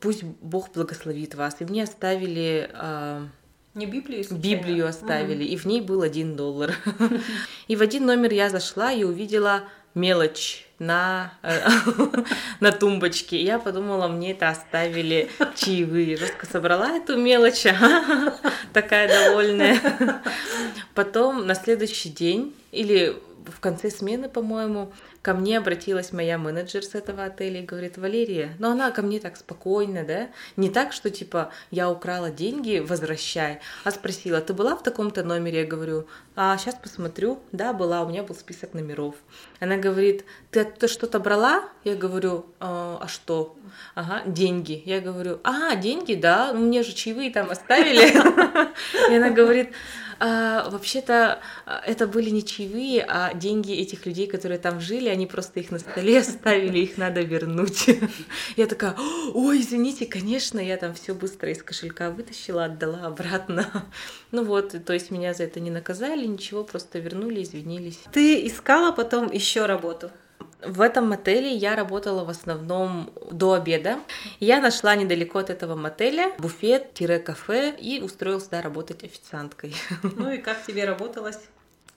пусть 0.00 0.22
Бог 0.22 0.72
благословит 0.72 1.34
вас. 1.34 1.56
И 1.60 1.64
мне 1.64 1.84
оставили... 1.84 2.70
Э, 2.72 3.26
не 3.74 3.86
Библию? 3.86 4.24
Библию 4.30 4.86
оставили, 4.86 5.44
mm 5.44 5.48
и 5.48 5.56
в 5.56 5.64
ней 5.64 5.80
был 5.80 6.02
один 6.02 6.36
доллар. 6.36 6.74
И 7.68 7.76
в 7.76 7.82
один 7.82 8.06
номер 8.06 8.32
я 8.32 8.48
зашла 8.48 8.92
и 8.92 9.02
увидела 9.04 9.64
мелочь 9.94 10.66
на, 10.78 11.32
э, 11.42 11.60
на 12.60 12.72
тумбочке. 12.72 13.36
И 13.36 13.44
я 13.44 13.58
подумала, 13.58 14.08
мне 14.08 14.32
это 14.32 14.48
оставили 14.48 15.28
чаевые. 15.56 16.16
Жестко 16.16 16.46
собрала 16.46 16.90
эту 16.96 17.16
мелочь, 17.16 17.64
такая 18.72 19.08
довольная. 19.08 19.80
Потом 20.94 21.46
на 21.46 21.54
следующий 21.54 22.10
день 22.10 22.54
или 22.72 23.16
в 23.46 23.60
конце 23.60 23.90
смены, 23.90 24.28
по-моему, 24.28 24.92
ко 25.24 25.32
мне 25.32 25.56
обратилась 25.56 26.12
моя 26.12 26.36
менеджер 26.36 26.84
с 26.84 26.94
этого 26.94 27.24
отеля 27.24 27.60
и 27.62 27.64
говорит, 27.64 27.96
Валерия, 27.96 28.54
ну 28.58 28.70
она 28.70 28.90
ко 28.90 29.00
мне 29.00 29.20
так 29.20 29.38
спокойно, 29.38 30.04
да, 30.04 30.28
не 30.56 30.68
так, 30.68 30.92
что 30.92 31.08
типа 31.08 31.50
я 31.70 31.90
украла 31.90 32.30
деньги, 32.30 32.84
возвращай, 32.86 33.60
а 33.84 33.90
спросила, 33.90 34.42
ты 34.42 34.52
была 34.52 34.76
в 34.76 34.82
таком-то 34.82 35.24
номере? 35.24 35.60
Я 35.60 35.66
говорю, 35.66 36.06
а 36.36 36.58
сейчас 36.58 36.74
посмотрю, 36.74 37.40
да, 37.52 37.72
была, 37.72 38.02
у 38.02 38.10
меня 38.10 38.22
был 38.22 38.34
список 38.34 38.74
номеров. 38.74 39.14
Она 39.60 39.78
говорит, 39.78 40.26
ты 40.50 40.60
оттуда 40.60 40.88
что-то 40.88 41.18
брала? 41.20 41.64
Я 41.84 41.94
говорю, 41.94 42.44
а, 42.60 42.98
а 43.00 43.08
что? 43.08 43.56
Ага, 43.94 44.24
деньги. 44.26 44.82
Я 44.84 45.00
говорю, 45.00 45.40
а, 45.42 45.74
деньги, 45.74 46.14
да, 46.14 46.52
ну, 46.52 46.66
мне 46.66 46.82
же 46.82 46.92
чаевые 46.92 47.30
там 47.30 47.50
оставили. 47.50 48.12
И 49.10 49.16
она 49.16 49.30
говорит, 49.30 49.70
а, 50.18 50.68
вообще-то 50.70 51.40
а, 51.66 51.82
это 51.86 52.06
были 52.06 52.30
не 52.30 52.44
чаевые, 52.44 53.04
а 53.06 53.34
деньги 53.34 53.72
этих 53.72 54.06
людей, 54.06 54.26
которые 54.26 54.58
там 54.58 54.80
жили, 54.80 55.08
они 55.14 55.26
просто 55.26 55.60
их 55.60 55.70
на 55.70 55.78
столе 55.78 56.18
оставили, 56.20 56.80
их 56.80 56.98
надо 56.98 57.22
вернуть. 57.22 57.88
Я 58.56 58.66
такая, 58.66 58.94
ой, 59.32 59.60
извините, 59.60 60.06
конечно, 60.06 60.60
я 60.60 60.76
там 60.76 60.94
все 60.94 61.14
быстро 61.14 61.50
из 61.50 61.62
кошелька 61.62 62.10
вытащила, 62.10 62.66
отдала 62.66 63.06
обратно. 63.06 63.66
Ну 64.30 64.42
вот, 64.42 64.74
то 64.84 64.92
есть 64.92 65.12
меня 65.12 65.32
за 65.32 65.44
это 65.44 65.60
не 65.60 65.70
наказали, 65.70 66.26
ничего, 66.26 66.64
просто 66.64 66.98
вернули, 66.98 67.44
извинились. 67.44 68.00
Ты 68.12 68.44
искала 68.48 68.90
потом 68.90 69.30
еще 69.30 69.66
работу? 69.66 70.10
В 70.60 70.80
этом 70.80 71.08
мотеле 71.08 71.54
я 71.54 71.76
работала 71.76 72.24
в 72.24 72.30
основном 72.30 73.12
до 73.30 73.52
обеда. 73.52 74.00
Я 74.40 74.60
нашла 74.60 74.96
недалеко 74.96 75.38
от 75.38 75.50
этого 75.50 75.76
мотеля 75.76 76.32
буфет-кафе 76.38 77.76
и 77.78 78.00
устроилась 78.00 78.44
туда 78.44 78.60
работать 78.60 79.04
официанткой. 79.04 79.76
Ну 80.02 80.32
и 80.32 80.38
как 80.38 80.66
тебе 80.66 80.84
работалось? 80.84 81.38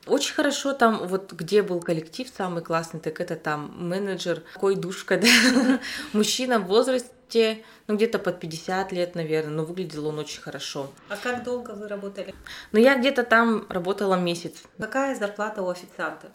Очень 0.08 0.34
хорошо 0.34 0.74
там, 0.74 1.08
вот 1.08 1.34
где 1.34 1.62
был 1.62 1.80
коллектив 1.80 2.28
самый 2.36 2.64
классный, 2.64 3.00
так 3.00 3.20
это 3.20 3.36
там 3.36 3.74
менеджер, 3.78 4.44
такой 4.54 4.76
душка, 4.76 5.18
да? 5.22 5.80
мужчина 6.14 6.60
в 6.60 6.68
возрасте, 6.68 7.64
ну 7.88 7.96
где-то 7.96 8.20
под 8.20 8.40
50 8.40 8.92
лет, 8.92 9.16
наверное, 9.16 9.52
но 9.52 9.66
выглядел 9.66 10.08
он 10.08 10.20
очень 10.20 10.42
хорошо. 10.42 10.90
А 11.10 11.18
как 11.18 11.44
долго 11.44 11.72
вы 11.72 11.88
работали? 11.88 12.34
Ну 12.72 12.80
я 12.80 12.98
где-то 12.98 13.24
там 13.24 13.66
работала 13.70 14.16
месяц. 14.16 14.64
Какая 14.80 15.16
зарплата 15.16 15.62
у 15.62 15.70
официанта? 15.70 16.32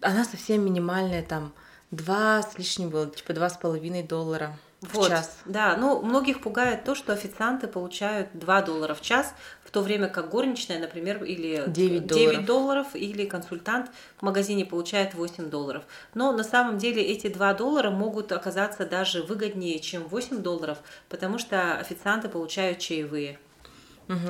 она 0.00 0.24
совсем 0.24 0.64
минимальная, 0.64 1.22
там, 1.22 1.52
два 1.90 2.42
с 2.42 2.58
лишним 2.58 2.90
было, 2.90 3.10
типа 3.10 3.32
два 3.32 3.48
с 3.48 3.56
половиной 3.56 4.02
доллара 4.02 4.56
вот, 4.82 5.06
в 5.06 5.08
час. 5.08 5.38
Да, 5.46 5.76
ну, 5.76 6.02
многих 6.02 6.40
пугает 6.40 6.84
то, 6.84 6.94
что 6.94 7.12
официанты 7.12 7.66
получают 7.66 8.28
2 8.34 8.62
доллара 8.62 8.94
в 8.94 9.00
час, 9.00 9.34
в 9.64 9.70
то 9.70 9.82
время 9.82 10.08
как 10.08 10.30
горничная, 10.30 10.78
например, 10.78 11.24
или 11.24 11.64
9 11.66 12.06
долларов, 12.06 12.32
9 12.32 12.46
долларов 12.46 12.86
или 12.94 13.26
консультант 13.26 13.90
в 14.18 14.22
магазине 14.22 14.64
получает 14.64 15.14
8 15.14 15.50
долларов. 15.50 15.84
Но 16.14 16.32
на 16.32 16.44
самом 16.44 16.78
деле 16.78 17.02
эти 17.02 17.28
2 17.28 17.54
доллара 17.54 17.90
могут 17.90 18.32
оказаться 18.32 18.86
даже 18.86 19.22
выгоднее, 19.22 19.78
чем 19.78 20.04
8 20.04 20.38
долларов, 20.42 20.78
потому 21.08 21.38
что 21.38 21.78
официанты 21.78 22.28
получают 22.28 22.78
чаевые. 22.78 23.38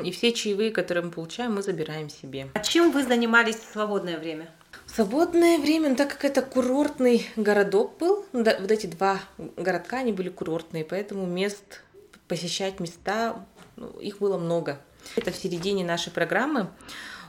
И 0.04 0.10
все 0.10 0.32
чаевые, 0.32 0.70
которые 0.70 1.04
мы 1.04 1.10
получаем, 1.10 1.54
мы 1.54 1.62
забираем 1.62 2.08
себе. 2.08 2.48
А 2.54 2.60
чем 2.60 2.92
вы 2.92 3.02
занимались 3.02 3.56
в 3.56 3.72
свободное 3.72 4.18
время? 4.18 4.48
Свободное 4.96 5.58
время, 5.58 5.90
ну, 5.90 5.94
так 5.94 6.08
как 6.08 6.24
это 6.24 6.40
курортный 6.40 7.28
городок 7.36 7.98
был, 7.98 8.24
ну, 8.32 8.42
да, 8.42 8.56
вот 8.58 8.70
эти 8.70 8.86
два 8.86 9.20
городка, 9.58 9.98
они 9.98 10.10
были 10.10 10.30
курортные, 10.30 10.86
поэтому 10.86 11.26
мест, 11.26 11.82
посещать 12.28 12.80
места, 12.80 13.44
ну, 13.76 13.88
их 14.00 14.20
было 14.20 14.38
много. 14.38 14.80
Это 15.14 15.32
в 15.32 15.36
середине 15.36 15.84
нашей 15.84 16.10
программы 16.10 16.70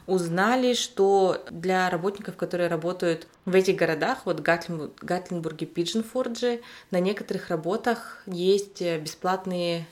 узнали, 0.06 0.76
что 0.76 1.44
для 1.52 1.90
работников, 1.90 2.38
которые 2.38 2.70
работают 2.70 3.28
в 3.44 3.54
этих 3.54 3.76
городах, 3.76 4.20
вот 4.24 4.40
Гатлинбург, 4.40 4.94
Гатлинбурге, 5.02 5.66
Пиджинфордже, 5.66 6.62
на 6.90 7.02
некоторых 7.02 7.50
работах 7.50 8.24
есть 8.28 8.82
бесплатные 8.82 9.86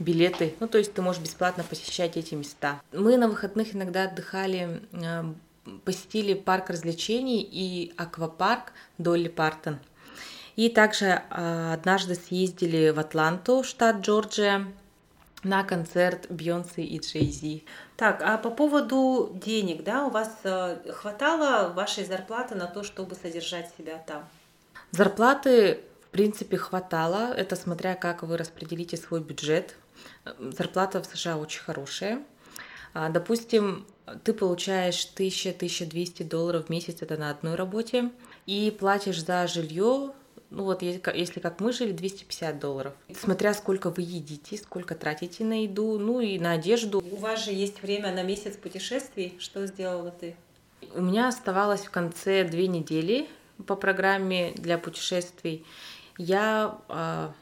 билеты. 0.00 0.56
Ну, 0.58 0.66
то 0.66 0.78
есть 0.78 0.94
ты 0.94 1.00
можешь 1.00 1.22
бесплатно 1.22 1.62
посещать 1.62 2.16
эти 2.16 2.34
места. 2.34 2.80
Мы 2.92 3.16
на 3.16 3.28
выходных 3.28 3.72
иногда 3.72 4.04
отдыхали 4.04 4.80
э, 4.90 5.24
посетили 5.84 6.34
парк 6.34 6.70
развлечений 6.70 7.42
и 7.42 7.92
аквапарк 7.96 8.72
Долли 8.98 9.28
Партон. 9.28 9.78
И 10.56 10.68
также 10.68 11.22
а, 11.30 11.74
однажды 11.74 12.14
съездили 12.14 12.90
в 12.90 12.98
Атланту, 12.98 13.62
штат 13.62 14.00
Джорджия, 14.00 14.66
на 15.42 15.64
концерт 15.64 16.26
Бейонсе 16.28 16.82
и 16.82 16.98
Джей 16.98 17.30
Зи. 17.30 17.64
Так, 17.96 18.22
а 18.22 18.36
по 18.38 18.50
поводу 18.50 19.30
денег, 19.34 19.84
да, 19.84 20.04
у 20.06 20.10
вас 20.10 20.30
э, 20.44 20.92
хватало 20.92 21.72
вашей 21.72 22.04
зарплаты 22.04 22.54
на 22.54 22.66
то, 22.66 22.82
чтобы 22.82 23.14
содержать 23.14 23.70
себя 23.76 24.02
там? 24.06 24.28
Зарплаты, 24.90 25.80
в 26.06 26.10
принципе, 26.10 26.56
хватало. 26.56 27.32
Это 27.32 27.56
смотря 27.56 27.94
как 27.94 28.22
вы 28.22 28.36
распределите 28.36 28.96
свой 28.96 29.20
бюджет. 29.20 29.76
Зарплата 30.38 31.02
в 31.02 31.06
США 31.06 31.36
очень 31.38 31.62
хорошая. 31.62 32.22
А, 32.92 33.08
допустим, 33.08 33.86
ты 34.24 34.32
получаешь 34.32 35.08
1000-1200 35.16 36.24
долларов 36.24 36.66
в 36.66 36.70
месяц, 36.70 37.02
это 37.02 37.16
на 37.16 37.30
одной 37.30 37.54
работе, 37.54 38.10
и 38.46 38.74
платишь 38.76 39.24
за 39.24 39.46
жилье, 39.46 40.12
ну 40.50 40.64
вот 40.64 40.82
если 40.82 41.40
как 41.40 41.60
мы 41.60 41.72
жили, 41.72 41.92
250 41.92 42.58
долларов. 42.58 42.94
Смотря 43.18 43.54
сколько 43.54 43.90
вы 43.90 44.02
едите, 44.02 44.56
сколько 44.56 44.94
тратите 44.94 45.44
на 45.44 45.62
еду, 45.62 45.98
ну 45.98 46.20
и 46.20 46.38
на 46.38 46.52
одежду. 46.52 47.02
У 47.10 47.16
вас 47.16 47.44
же 47.44 47.52
есть 47.52 47.82
время 47.82 48.12
на 48.12 48.22
месяц 48.22 48.56
путешествий. 48.56 49.36
Что 49.38 49.66
сделала 49.66 50.10
ты? 50.10 50.36
У 50.94 51.02
меня 51.02 51.28
оставалось 51.28 51.82
в 51.82 51.90
конце 51.90 52.44
две 52.44 52.66
недели 52.66 53.28
по 53.66 53.76
программе 53.76 54.52
для 54.56 54.78
путешествий. 54.78 55.64
Я 56.16 56.78
а, 56.88 57.32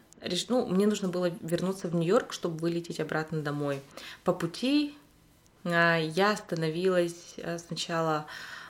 ну, 0.49 0.67
мне 0.67 0.87
нужно 0.87 1.09
было 1.09 1.31
вернуться 1.41 1.89
в 1.89 1.95
Нью-Йорк, 1.95 2.33
чтобы 2.33 2.59
вылететь 2.59 3.01
обратно 3.01 3.41
домой. 3.41 3.81
По 4.25 4.33
пути 4.33 4.95
я 5.71 6.33
остановилась 6.33 7.35
э, 7.37 7.59
сначала 7.59 8.27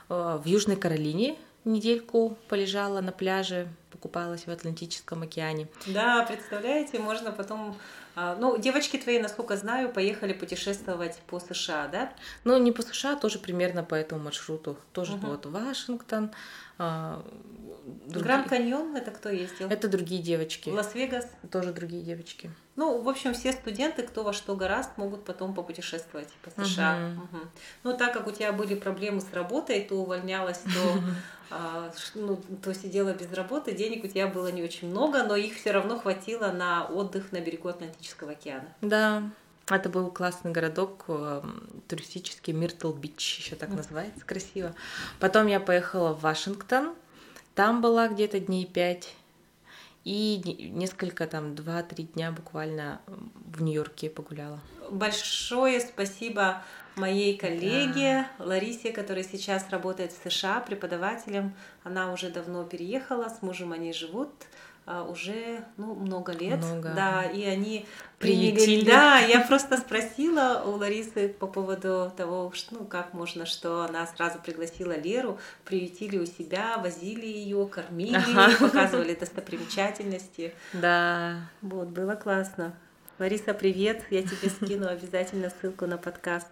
э, 0.08 0.40
в 0.42 0.46
Южной 0.46 0.76
Каролине, 0.76 1.36
недельку 1.64 2.36
полежала 2.48 3.00
на 3.00 3.12
пляже, 3.12 3.68
покупалась 3.90 4.46
в 4.46 4.50
Атлантическом 4.50 5.22
океане. 5.22 5.68
Да, 5.86 6.24
представляете, 6.24 6.98
можно 6.98 7.32
потом... 7.32 7.76
А, 8.14 8.36
ну, 8.36 8.58
девочки 8.58 8.96
твои, 8.96 9.18
насколько 9.18 9.56
знаю, 9.56 9.92
поехали 9.92 10.32
путешествовать 10.32 11.18
по 11.26 11.38
США, 11.38 11.88
да? 11.88 12.12
Ну, 12.44 12.58
не 12.58 12.72
по 12.72 12.82
США, 12.82 13.16
тоже 13.16 13.38
примерно 13.38 13.84
по 13.84 13.94
этому 13.94 14.24
маршруту. 14.24 14.76
Тоже 14.92 15.14
угу. 15.14 15.28
вот 15.28 15.46
Вашингтон. 15.46 16.32
А, 16.78 17.24
другие... 18.06 18.42
Каньон 18.44 18.96
это 18.96 19.10
кто 19.10 19.28
ездил? 19.28 19.68
Это 19.68 19.88
другие 19.88 20.22
девочки. 20.22 20.70
Лас-Вегас? 20.70 21.28
Тоже 21.50 21.72
другие 21.72 22.02
девочки. 22.02 22.50
Ну, 22.76 23.02
в 23.02 23.08
общем, 23.08 23.34
все 23.34 23.52
студенты, 23.52 24.02
кто 24.02 24.22
во 24.22 24.32
что 24.32 24.54
гораст, 24.54 24.96
могут 24.96 25.24
потом 25.24 25.54
попутешествовать 25.54 26.28
по 26.42 26.64
США. 26.64 27.12
Угу. 27.16 27.22
Угу. 27.24 27.46
Ну, 27.82 27.96
так 27.96 28.12
как 28.12 28.28
у 28.28 28.30
тебя 28.30 28.52
были 28.52 28.76
проблемы 28.76 29.20
с 29.20 29.32
работой, 29.32 29.80
то 29.84 29.96
увольнялась, 29.96 30.58
то, 30.58 31.00
а, 31.50 31.92
ну, 32.14 32.40
то 32.62 32.72
сидела 32.72 33.12
без 33.12 33.32
работы, 33.32 33.72
денег 33.78 34.04
у 34.04 34.08
тебя 34.08 34.26
было 34.26 34.48
не 34.48 34.62
очень 34.62 34.90
много, 34.90 35.22
но 35.22 35.36
их 35.36 35.56
все 35.56 35.70
равно 35.70 35.98
хватило 35.98 36.52
на 36.52 36.84
отдых 36.86 37.32
на 37.32 37.40
берегу 37.40 37.68
Атлантического 37.68 38.32
океана. 38.32 38.68
Да, 38.82 39.30
это 39.70 39.88
был 39.88 40.10
классный 40.10 40.50
городок, 40.50 41.04
э, 41.08 41.42
туристический 41.86 42.52
Миртл 42.52 42.92
Бич, 42.92 43.38
еще 43.38 43.56
так 43.56 43.70
называется, 43.70 44.24
красиво. 44.26 44.74
Потом 45.20 45.46
я 45.46 45.60
поехала 45.60 46.12
в 46.12 46.20
Вашингтон, 46.20 46.94
там 47.54 47.80
была 47.80 48.08
где-то 48.08 48.40
дней 48.40 48.66
пять. 48.66 49.14
И 50.04 50.70
несколько 50.72 51.26
там, 51.26 51.54
два-три 51.54 52.04
дня 52.04 52.32
буквально 52.32 53.00
в 53.06 53.60
Нью-Йорке 53.60 54.08
погуляла. 54.08 54.60
Большое 54.90 55.80
спасибо 55.80 56.62
моей 56.96 57.36
коллеге 57.36 58.26
да. 58.38 58.44
Ларисе, 58.44 58.92
которая 58.92 59.24
сейчас 59.24 59.70
работает 59.70 60.12
в 60.12 60.28
США 60.28 60.60
преподавателем. 60.60 61.54
Она 61.84 62.12
уже 62.12 62.30
давно 62.30 62.64
переехала, 62.64 63.28
с 63.28 63.40
мужем 63.40 63.72
они 63.72 63.92
живут 63.92 64.30
а, 64.90 65.04
уже 65.04 65.64
ну, 65.76 65.94
много 65.94 66.32
лет. 66.32 66.64
Много. 66.64 66.94
Да, 66.96 67.22
и 67.22 67.44
они 67.44 67.86
приняли. 68.18 68.84
Да, 68.86 69.18
я 69.18 69.40
просто 69.42 69.76
спросила 69.76 70.62
у 70.64 70.76
Ларисы 70.76 71.28
по 71.28 71.46
поводу 71.46 72.10
того, 72.16 72.50
что, 72.54 72.76
ну, 72.76 72.84
как 72.86 73.12
можно, 73.12 73.44
что 73.44 73.82
она 73.82 74.06
сразу 74.06 74.38
пригласила 74.38 74.98
Леру, 74.98 75.38
приютили 75.66 76.16
у 76.16 76.24
себя, 76.24 76.78
возили 76.78 77.26
ее, 77.26 77.66
кормили, 77.66 78.16
ага. 78.16 78.56
показывали 78.58 79.14
достопримечательности. 79.14 80.54
Да. 80.72 81.50
Вот, 81.60 81.88
было 81.88 82.14
классно. 82.14 82.74
Лариса, 83.18 83.52
привет! 83.52 84.04
Я 84.10 84.22
тебе 84.22 84.48
скину 84.48 84.86
обязательно 84.86 85.50
ссылку 85.50 85.86
на 85.86 85.98
подкаст. 85.98 86.46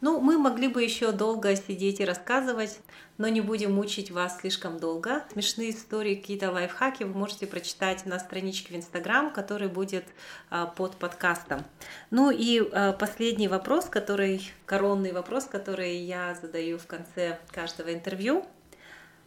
Ну, 0.00 0.22
мы 0.22 0.38
могли 0.38 0.66
бы 0.66 0.82
еще 0.82 1.12
долго 1.12 1.54
сидеть 1.54 2.00
и 2.00 2.04
рассказывать, 2.06 2.80
но 3.18 3.28
не 3.28 3.42
будем 3.42 3.74
мучить 3.74 4.10
вас 4.10 4.40
слишком 4.40 4.78
долго. 4.78 5.22
Смешные 5.32 5.68
истории, 5.70 6.14
какие-то 6.14 6.50
лайфхаки 6.50 7.02
вы 7.02 7.12
можете 7.12 7.46
прочитать 7.46 8.06
на 8.06 8.18
страничке 8.18 8.72
в 8.72 8.76
Инстаграм, 8.76 9.30
который 9.30 9.68
будет 9.68 10.04
а, 10.48 10.64
под 10.64 10.96
подкастом. 10.96 11.62
Ну 12.10 12.30
и 12.30 12.66
а, 12.72 12.94
последний 12.94 13.48
вопрос, 13.48 13.84
который, 13.84 14.50
коронный 14.64 15.12
вопрос, 15.12 15.44
который 15.44 15.98
я 15.98 16.34
задаю 16.40 16.78
в 16.78 16.86
конце 16.86 17.38
каждого 17.50 17.92
интервью. 17.92 18.46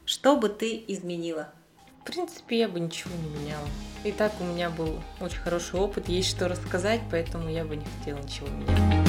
Что 0.06 0.36
бы 0.36 0.50
ты 0.50 0.84
изменила? 0.88 1.54
В 2.02 2.04
принципе, 2.04 2.58
я 2.58 2.68
бы 2.68 2.80
ничего 2.80 3.14
не 3.14 3.30
меняла. 3.30 3.68
И 4.04 4.12
так 4.12 4.34
у 4.40 4.44
меня 4.44 4.72
был 4.72 5.00
очень 5.20 5.38
хороший 5.38 5.80
опыт, 5.80 6.10
есть 6.10 6.32
что 6.32 6.48
рассказать, 6.48 7.00
поэтому 7.12 7.48
я 7.48 7.64
бы 7.64 7.76
не 7.76 7.86
хотела 7.86 8.18
ничего 8.18 8.48
менять. 8.48 9.08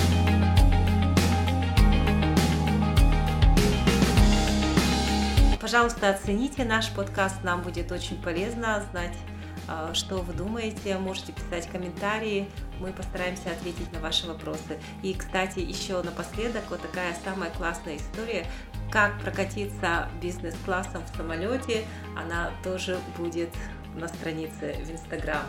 Пожалуйста, 5.58 6.10
оцените 6.10 6.64
наш 6.64 6.90
подкаст, 6.90 7.42
нам 7.42 7.62
будет 7.62 7.90
очень 7.92 8.20
полезно 8.20 8.84
знать, 8.90 9.16
что 9.94 10.16
вы 10.16 10.32
думаете. 10.32 10.96
Можете 10.98 11.32
писать 11.32 11.68
комментарии, 11.68 12.48
мы 12.80 12.92
постараемся 12.92 13.50
ответить 13.50 13.92
на 13.92 14.00
ваши 14.00 14.26
вопросы. 14.26 14.78
И, 15.02 15.14
кстати, 15.14 15.60
еще 15.60 16.02
напоследок 16.02 16.64
вот 16.70 16.82
такая 16.82 17.16
самая 17.24 17.50
классная 17.50 17.96
история, 17.96 18.46
как 18.90 19.18
прокатиться 19.20 20.08
бизнес-классом 20.20 21.02
в 21.04 21.16
самолете, 21.16 21.84
она 22.16 22.50
тоже 22.62 22.98
будет 23.16 23.50
на 23.94 24.08
странице 24.08 24.74
в 24.84 24.90
Инстаграм. 24.90 25.46